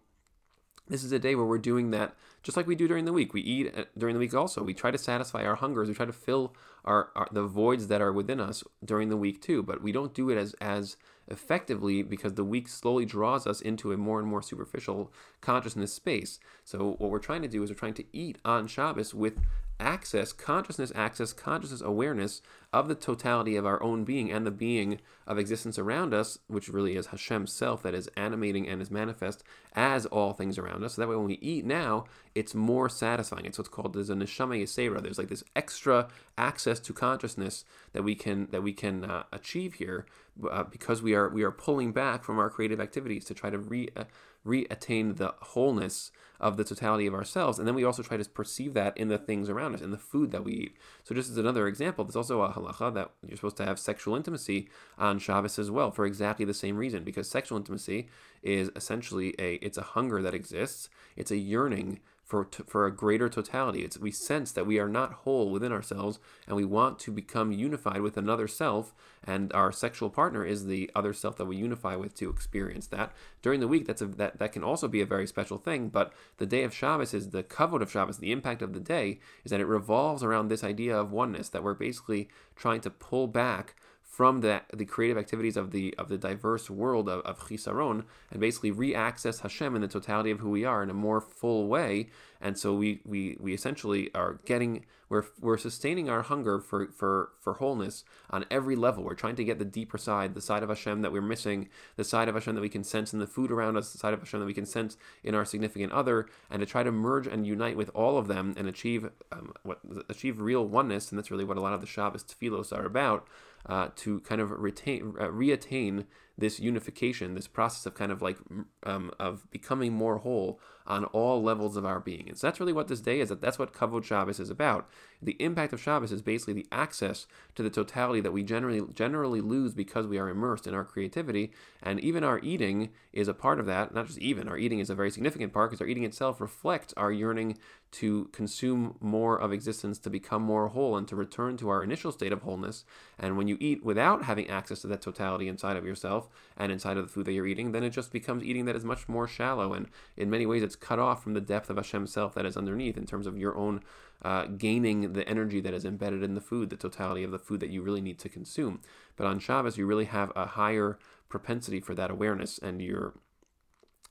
this 0.87 1.03
is 1.03 1.11
a 1.11 1.19
day 1.19 1.35
where 1.35 1.45
we're 1.45 1.57
doing 1.57 1.91
that 1.91 2.15
just 2.43 2.55
like 2.55 2.67
we 2.67 2.75
do 2.75 2.87
during 2.87 3.03
the 3.03 3.11
week. 3.11 3.33
We 3.33 3.41
eat 3.41 3.73
uh, 3.77 3.83
during 3.97 4.15
the 4.15 4.19
week 4.19 4.33
also. 4.33 4.63
We 4.63 4.73
try 4.73 4.89
to 4.89 4.97
satisfy 4.97 5.43
our 5.43 5.55
hungers. 5.55 5.89
We 5.89 5.93
try 5.93 6.05
to 6.05 6.13
fill 6.13 6.55
our, 6.85 7.09
our, 7.13 7.27
the 7.29 7.43
voids 7.43 7.87
that 7.87 7.99
are 7.99 8.13
within 8.13 8.39
us 8.39 8.63
during 8.85 9.09
the 9.09 9.17
week 9.17 9.41
too. 9.41 9.63
But 9.63 9.83
we 9.83 9.91
don't 9.91 10.13
do 10.13 10.29
it 10.29 10.37
as 10.37 10.53
as 10.61 10.95
effectively 11.27 12.03
because 12.03 12.35
the 12.35 12.45
week 12.45 12.69
slowly 12.69 13.03
draws 13.03 13.45
us 13.45 13.59
into 13.59 13.91
a 13.91 13.97
more 13.97 14.19
and 14.19 14.29
more 14.29 14.41
superficial 14.41 15.11
consciousness 15.41 15.91
space. 15.91 16.39
So 16.63 16.95
what 16.99 17.09
we're 17.09 17.19
trying 17.19 17.41
to 17.41 17.49
do 17.49 17.61
is 17.63 17.69
we're 17.69 17.75
trying 17.75 17.95
to 17.95 18.05
eat 18.13 18.37
on 18.45 18.67
Shabbos 18.67 19.13
with 19.13 19.41
access, 19.79 20.33
consciousness 20.33 20.91
access, 20.95 21.33
consciousness 21.33 21.81
awareness 21.81 22.41
of 22.73 22.87
the 22.87 22.95
totality 22.95 23.55
of 23.55 23.65
our 23.65 23.81
own 23.81 24.03
being 24.03 24.31
and 24.31 24.45
the 24.45 24.51
being 24.51 24.99
of 25.25 25.37
existence 25.37 25.79
around 25.79 26.13
us, 26.13 26.39
which 26.47 26.69
really 26.69 26.95
is 26.95 27.07
Hashem's 27.07 27.53
self 27.53 27.81
that 27.83 27.93
is 27.93 28.09
animating 28.17 28.67
and 28.67 28.81
is 28.81 28.91
manifest 28.91 29.43
as 29.73 30.05
all 30.07 30.33
things 30.33 30.57
around 30.57 30.83
us. 30.83 30.95
So 30.95 31.01
that 31.01 31.07
way, 31.07 31.15
when 31.15 31.25
we 31.25 31.39
eat 31.41 31.65
now, 31.65 32.05
it's 32.35 32.53
more 32.53 32.89
satisfying. 32.89 33.45
It's 33.45 33.57
what's 33.57 33.69
called 33.69 33.93
there's 33.93 34.09
a 34.09 34.15
neshama 34.15 34.61
yeseira. 34.61 35.01
There's 35.01 35.17
like 35.17 35.29
this 35.29 35.43
extra 35.55 36.07
access 36.37 36.79
to 36.81 36.93
consciousness 36.93 37.63
that 37.93 38.03
we 38.03 38.15
can 38.15 38.47
that 38.51 38.63
we 38.63 38.73
can 38.73 39.05
uh, 39.05 39.23
achieve 39.31 39.75
here 39.75 40.05
uh, 40.49 40.63
because 40.63 41.01
we 41.01 41.15
are 41.15 41.29
we 41.29 41.43
are 41.43 41.51
pulling 41.51 41.91
back 41.91 42.23
from 42.23 42.39
our 42.39 42.49
creative 42.49 42.79
activities 42.79 43.25
to 43.25 43.33
try 43.33 43.49
to 43.49 43.57
re 43.57 43.89
uh, 43.95 44.03
re-attain 44.47 45.15
the 45.15 45.35
wholeness 45.39 46.11
of 46.39 46.55
the 46.55 46.63
totality 46.63 47.07
of 47.07 47.13
ourselves. 47.13 47.57
And 47.57 47.67
then 47.67 47.75
we 47.75 47.83
also 47.83 48.03
try 48.03 48.17
to 48.17 48.29
perceive 48.29 48.73
that 48.75 48.95
in 48.95 49.07
the 49.07 49.17
things 49.17 49.49
around 49.49 49.73
us, 49.73 49.81
in 49.81 49.91
the 49.91 49.97
food 49.97 50.31
that 50.31 50.43
we 50.43 50.51
eat. 50.53 50.77
So 51.03 51.15
just 51.15 51.31
as 51.31 51.37
another 51.37 51.67
example, 51.67 52.05
there's 52.05 52.15
also 52.15 52.41
a 52.41 52.49
halacha 52.49 52.93
that 52.93 53.11
you're 53.25 53.37
supposed 53.37 53.57
to 53.57 53.65
have 53.65 53.79
sexual 53.79 54.15
intimacy 54.15 54.69
on 54.97 55.19
Shabbos 55.19 55.57
as 55.57 55.71
well 55.71 55.89
for 55.91 56.05
exactly 56.05 56.45
the 56.45 56.53
same 56.53 56.77
reason, 56.77 57.03
because 57.03 57.27
sexual 57.27 57.57
intimacy 57.57 58.07
is 58.43 58.69
essentially 58.75 59.33
a 59.39 59.55
it's 59.55 59.77
a 59.77 59.83
hunger 59.83 60.21
that 60.21 60.35
exists. 60.35 60.89
It's 61.15 61.31
a 61.31 61.37
yearning 61.37 61.99
for 62.27 62.45
for 62.67 62.85
a 62.85 62.91
greater 62.91 63.29
totality. 63.29 63.83
It's 63.83 63.97
we 63.97 64.11
sense 64.11 64.51
that 64.51 64.67
we 64.67 64.79
are 64.79 64.89
not 64.89 65.13
whole 65.23 65.49
within 65.49 65.71
ourselves, 65.71 66.19
and 66.45 66.57
we 66.57 66.65
want 66.65 66.99
to 66.99 67.11
become 67.11 67.53
unified 67.53 68.01
with 68.01 68.17
another 68.17 68.47
self. 68.47 68.93
And 69.23 69.51
our 69.53 69.71
sexual 69.71 70.09
partner 70.09 70.45
is 70.45 70.65
the 70.65 70.91
other 70.93 71.13
self 71.13 71.37
that 71.37 71.45
we 71.45 71.55
unify 71.55 71.95
with 71.95 72.13
to 72.15 72.29
experience 72.29 72.87
that. 72.87 73.13
During 73.41 73.61
the 73.61 73.67
week, 73.67 73.87
that's 73.87 74.01
a 74.01 74.07
that 74.07 74.39
that 74.39 74.51
can 74.51 74.63
also 74.63 74.89
be 74.89 74.99
a 74.99 75.05
very 75.05 75.25
special 75.25 75.57
thing. 75.57 75.87
But 75.87 76.11
the 76.37 76.45
day 76.45 76.63
of 76.63 76.73
Shabbos 76.73 77.13
is 77.13 77.29
the 77.29 77.43
kavod 77.43 77.81
of 77.81 77.89
Shabbos. 77.89 78.17
The 78.17 78.33
impact 78.33 78.61
of 78.61 78.73
the 78.73 78.81
day 78.81 79.19
is 79.45 79.51
that 79.51 79.61
it 79.61 79.65
revolves 79.65 80.21
around 80.21 80.49
this 80.49 80.65
idea 80.65 80.99
of 80.99 81.13
oneness. 81.13 81.47
That 81.47 81.63
we're 81.63 81.73
basically 81.75 82.27
trying 82.57 82.81
to 82.81 82.89
pull 82.89 83.27
back 83.27 83.75
from 84.17 84.41
the, 84.41 84.63
the 84.73 84.83
creative 84.83 85.15
activities 85.15 85.55
of 85.55 85.69
the 85.69 85.93
of 85.99 86.09
the 86.09 86.17
diverse 86.17 86.71
world 86.71 87.07
of, 87.07 87.21
of 87.21 87.37
Chisaron 87.37 88.03
and 88.31 88.39
basically 88.39 88.71
re-access 88.71 89.41
Hashem 89.41 89.75
in 89.75 89.81
the 89.83 89.87
totality 89.87 90.31
of 90.31 90.39
who 90.39 90.49
we 90.49 90.65
are 90.65 90.81
in 90.81 90.89
a 90.89 90.93
more 90.95 91.21
full 91.21 91.67
way. 91.67 92.09
And 92.41 92.57
so 92.57 92.73
we 92.73 92.99
we, 93.05 93.37
we 93.39 93.53
essentially 93.53 94.09
are 94.15 94.39
getting 94.43 94.85
we're 95.07 95.25
we're 95.39 95.59
sustaining 95.59 96.09
our 96.09 96.23
hunger 96.23 96.59
for, 96.59 96.87
for 96.87 97.29
for 97.39 97.53
wholeness 97.53 98.03
on 98.31 98.45
every 98.49 98.75
level. 98.75 99.03
We're 99.03 99.13
trying 99.13 99.35
to 99.35 99.43
get 99.43 99.59
the 99.59 99.65
deeper 99.65 99.99
side, 99.99 100.33
the 100.33 100.41
side 100.41 100.63
of 100.63 100.69
Hashem 100.69 101.03
that 101.03 101.11
we're 101.11 101.21
missing, 101.21 101.69
the 101.95 102.03
side 102.03 102.27
of 102.27 102.33
Hashem 102.33 102.55
that 102.55 102.61
we 102.61 102.69
can 102.69 102.83
sense 102.83 103.13
in 103.13 103.19
the 103.19 103.27
food 103.27 103.51
around 103.51 103.77
us, 103.77 103.91
the 103.91 103.99
side 103.99 104.15
of 104.15 104.19
Hashem 104.19 104.39
that 104.39 104.47
we 104.47 104.53
can 104.55 104.65
sense 104.65 104.97
in 105.23 105.35
our 105.35 105.45
significant 105.45 105.93
other, 105.93 106.25
and 106.49 106.59
to 106.59 106.65
try 106.65 106.81
to 106.81 106.91
merge 106.91 107.27
and 107.27 107.45
unite 107.45 107.77
with 107.77 107.91
all 107.93 108.17
of 108.17 108.27
them 108.27 108.55
and 108.57 108.67
achieve 108.67 109.11
um, 109.31 109.53
what 109.61 109.79
achieve 110.09 110.41
real 110.41 110.65
oneness. 110.65 111.11
And 111.11 111.19
that's 111.19 111.29
really 111.29 111.45
what 111.45 111.57
a 111.57 111.61
lot 111.61 111.73
of 111.73 111.81
the 111.81 111.87
Shabbos 111.87 112.23
tefillos 112.23 112.75
are 112.75 112.85
about 112.85 113.27
uh, 113.67 113.89
to 113.97 114.19
kind 114.21 114.41
of 114.41 114.51
retain, 114.51 115.13
uh, 115.19 115.25
reattain 115.25 116.05
this 116.37 116.59
unification, 116.59 117.35
this 117.35 117.47
process 117.47 117.85
of 117.85 117.95
kind 117.95 118.11
of 118.11 118.21
like 118.21 118.37
um, 118.83 119.11
of 119.19 119.49
becoming 119.51 119.93
more 119.93 120.19
whole 120.19 120.59
on 120.87 121.05
all 121.05 121.43
levels 121.43 121.77
of 121.77 121.85
our 121.85 121.99
being. 121.99 122.29
And 122.29 122.37
so 122.37 122.47
that's 122.47 122.59
really 122.59 122.73
what 122.73 122.87
this 122.87 123.01
day 123.01 123.19
is. 123.19 123.29
That 123.29 123.41
that's 123.41 123.59
what 123.59 123.73
Kavod 123.73 124.03
Shabbos 124.03 124.39
is 124.39 124.49
about. 124.49 124.89
The 125.21 125.35
impact 125.39 125.73
of 125.73 125.81
Shabbos 125.81 126.11
is 126.11 126.21
basically 126.21 126.53
the 126.53 126.67
access 126.71 127.27
to 127.55 127.63
the 127.63 127.69
totality 127.69 128.21
that 128.21 128.31
we 128.31 128.43
generally 128.43 128.81
generally 128.93 129.41
lose 129.41 129.73
because 129.73 130.07
we 130.07 130.17
are 130.17 130.29
immersed 130.29 130.67
in 130.67 130.73
our 130.73 130.85
creativity, 130.85 131.51
and 131.81 131.99
even 131.99 132.23
our 132.23 132.39
eating 132.39 132.89
is 133.11 133.27
a 133.27 133.33
part 133.33 133.59
of 133.59 133.65
that. 133.65 133.93
Not 133.93 134.07
just 134.07 134.19
even 134.19 134.47
our 134.47 134.57
eating 134.57 134.79
is 134.79 134.89
a 134.89 134.95
very 134.95 135.11
significant 135.11 135.53
part 135.53 135.71
because 135.71 135.81
our 135.81 135.87
eating 135.87 136.03
itself 136.03 136.39
reflects 136.39 136.93
our 136.95 137.11
yearning 137.11 137.57
to 137.89 138.25
consume 138.33 138.95
more 138.99 139.39
of 139.39 139.53
existence, 139.53 139.97
to 139.97 140.09
become 140.09 140.41
more 140.41 140.67
whole, 140.67 140.97
and 140.97 141.07
to 141.07 141.15
return 141.15 141.57
to 141.57 141.69
our 141.69 141.83
initial 141.83 142.11
state 142.11 142.33
of 142.33 142.41
wholeness. 142.41 142.83
And 143.17 143.37
when 143.37 143.47
you 143.47 143.57
eat 143.59 143.83
without 143.83 144.23
having 144.23 144.49
access 144.49 144.81
to 144.81 144.87
that 144.87 145.01
totality 145.01 145.47
inside 145.47 145.77
of 145.77 145.85
yourself 145.85 146.29
and 146.57 146.71
inside 146.71 146.97
of 146.97 147.05
the 147.05 147.11
food 147.11 147.25
that 147.25 147.33
you're 147.33 147.47
eating, 147.47 147.71
then 147.71 147.83
it 147.83 147.91
just 147.91 148.11
becomes 148.11 148.43
eating 148.43 148.65
that 148.65 148.75
is 148.75 148.83
much 148.83 149.07
more 149.07 149.27
shallow. 149.27 149.73
And 149.73 149.87
in 150.15 150.29
many 150.29 150.45
ways, 150.45 150.63
it's 150.63 150.75
cut 150.79 150.99
off 150.99 151.23
from 151.23 151.33
the 151.33 151.41
depth 151.41 151.69
of 151.69 151.77
Hashem's 151.77 152.11
self 152.11 152.33
that 152.35 152.45
is 152.45 152.57
underneath 152.57 152.97
in 152.97 153.05
terms 153.05 153.27
of 153.27 153.37
your 153.37 153.55
own 153.55 153.81
uh, 154.21 154.45
gaining 154.45 155.13
the 155.13 155.27
energy 155.27 155.59
that 155.61 155.73
is 155.73 155.85
embedded 155.85 156.23
in 156.23 156.33
the 156.33 156.41
food, 156.41 156.69
the 156.69 156.75
totality 156.75 157.23
of 157.23 157.31
the 157.31 157.39
food 157.39 157.59
that 157.59 157.69
you 157.69 157.81
really 157.81 158.01
need 158.01 158.19
to 158.19 158.29
consume. 158.29 158.81
But 159.15 159.27
on 159.27 159.39
Shabbos, 159.39 159.77
you 159.77 159.85
really 159.85 160.05
have 160.05 160.31
a 160.35 160.45
higher 160.45 160.97
propensity 161.29 161.79
for 161.79 161.93
that 161.95 162.11
awareness, 162.11 162.57
and 162.57 162.81
you're 162.81 163.13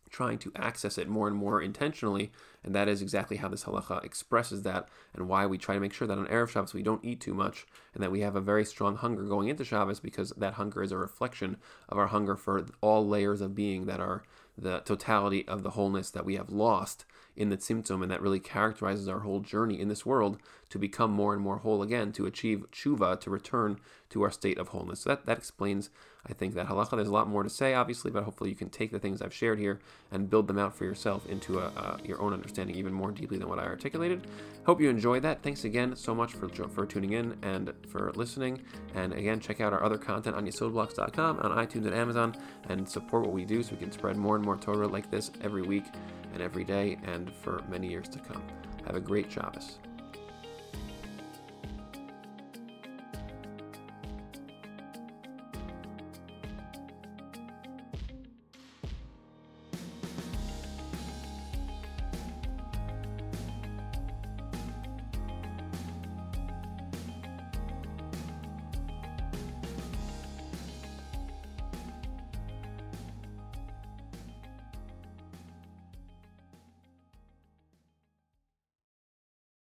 trying 0.08 0.38
to 0.38 0.52
access 0.54 0.98
it 0.98 1.08
more 1.08 1.26
and 1.26 1.36
more 1.36 1.60
intentionally. 1.60 2.30
And 2.62 2.72
that 2.74 2.88
is 2.88 3.02
exactly 3.02 3.38
how 3.38 3.48
this 3.48 3.64
halacha 3.64 4.04
expresses 4.04 4.62
that, 4.62 4.88
and 5.12 5.28
why 5.28 5.46
we 5.46 5.58
try 5.58 5.74
to 5.74 5.80
make 5.80 5.92
sure 5.92 6.06
that 6.06 6.18
on 6.18 6.28
Erev 6.28 6.50
Shabbos 6.50 6.74
we 6.74 6.82
don't 6.82 7.04
eat 7.04 7.20
too 7.20 7.34
much, 7.34 7.66
and 7.92 8.02
that 8.02 8.12
we 8.12 8.20
have 8.20 8.36
a 8.36 8.40
very 8.40 8.64
strong 8.64 8.96
hunger 8.96 9.24
going 9.24 9.48
into 9.48 9.64
Shabbos, 9.64 9.98
because 9.98 10.30
that 10.36 10.54
hunger 10.54 10.82
is 10.82 10.92
a 10.92 10.96
reflection 10.96 11.56
of 11.88 11.98
our 11.98 12.06
hunger 12.06 12.36
for 12.36 12.66
all 12.80 13.06
layers 13.06 13.40
of 13.40 13.56
being 13.56 13.86
that 13.86 13.98
are 13.98 14.22
the 14.58 14.80
totality 14.80 15.46
of 15.46 15.62
the 15.62 15.70
wholeness 15.70 16.10
that 16.10 16.24
we 16.24 16.36
have 16.36 16.50
lost 16.50 17.04
in 17.36 17.50
the 17.50 17.56
Tzimtzum, 17.56 18.02
and 18.02 18.10
that 18.10 18.22
really 18.22 18.40
characterizes 18.40 19.08
our 19.08 19.20
whole 19.20 19.40
journey 19.40 19.78
in 19.78 19.88
this 19.88 20.06
world 20.06 20.38
to 20.70 20.78
become 20.78 21.10
more 21.10 21.34
and 21.34 21.42
more 21.42 21.58
whole 21.58 21.82
again, 21.82 22.10
to 22.12 22.26
achieve 22.26 22.64
tshuva, 22.72 23.20
to 23.20 23.30
return 23.30 23.78
to 24.08 24.22
our 24.22 24.30
state 24.30 24.58
of 24.58 24.68
wholeness. 24.68 25.00
So 25.00 25.10
that, 25.10 25.26
that 25.26 25.38
explains, 25.38 25.90
I 26.28 26.32
think, 26.32 26.54
that 26.54 26.66
halacha. 26.66 26.96
There's 26.96 27.08
a 27.08 27.12
lot 27.12 27.28
more 27.28 27.42
to 27.42 27.50
say, 27.50 27.74
obviously, 27.74 28.10
but 28.10 28.24
hopefully 28.24 28.50
you 28.50 28.56
can 28.56 28.68
take 28.68 28.90
the 28.90 28.98
things 28.98 29.22
I've 29.22 29.34
shared 29.34 29.58
here 29.58 29.80
and 30.10 30.28
build 30.28 30.48
them 30.48 30.58
out 30.58 30.74
for 30.74 30.84
yourself 30.84 31.26
into 31.26 31.58
a, 31.58 31.66
uh, 31.76 31.98
your 32.04 32.20
own 32.20 32.32
understanding 32.32 32.76
even 32.76 32.92
more 32.92 33.12
deeply 33.12 33.38
than 33.38 33.48
what 33.48 33.58
I 33.58 33.64
articulated. 33.64 34.26
Hope 34.64 34.80
you 34.80 34.90
enjoyed 34.90 35.22
that. 35.22 35.42
Thanks 35.42 35.64
again 35.64 35.94
so 35.94 36.14
much 36.14 36.32
for, 36.32 36.48
for 36.48 36.86
tuning 36.86 37.12
in 37.12 37.36
and 37.42 37.72
for 37.88 38.12
listening. 38.14 38.62
And 38.94 39.12
again, 39.12 39.40
check 39.40 39.60
out 39.60 39.72
our 39.72 39.82
other 39.82 39.98
content 39.98 40.36
on 40.36 40.46
yesodblocks.com, 40.46 41.38
on 41.38 41.66
iTunes 41.66 41.86
and 41.86 41.94
Amazon, 41.94 42.34
and 42.68 42.88
support 42.88 43.22
what 43.24 43.32
we 43.32 43.44
do 43.44 43.62
so 43.62 43.72
we 43.72 43.78
can 43.78 43.92
spread 43.92 44.16
more 44.16 44.36
and 44.36 44.44
more 44.44 44.56
Torah 44.56 44.88
like 44.88 45.10
this 45.10 45.30
every 45.42 45.62
week 45.62 45.84
and 46.32 46.42
every 46.42 46.64
day 46.64 46.98
and 47.04 47.32
for 47.42 47.62
many 47.68 47.88
years 47.88 48.08
to 48.08 48.18
come. 48.18 48.42
Have 48.86 48.96
a 48.96 49.00
great 49.00 49.30
Shabbos. 49.30 49.78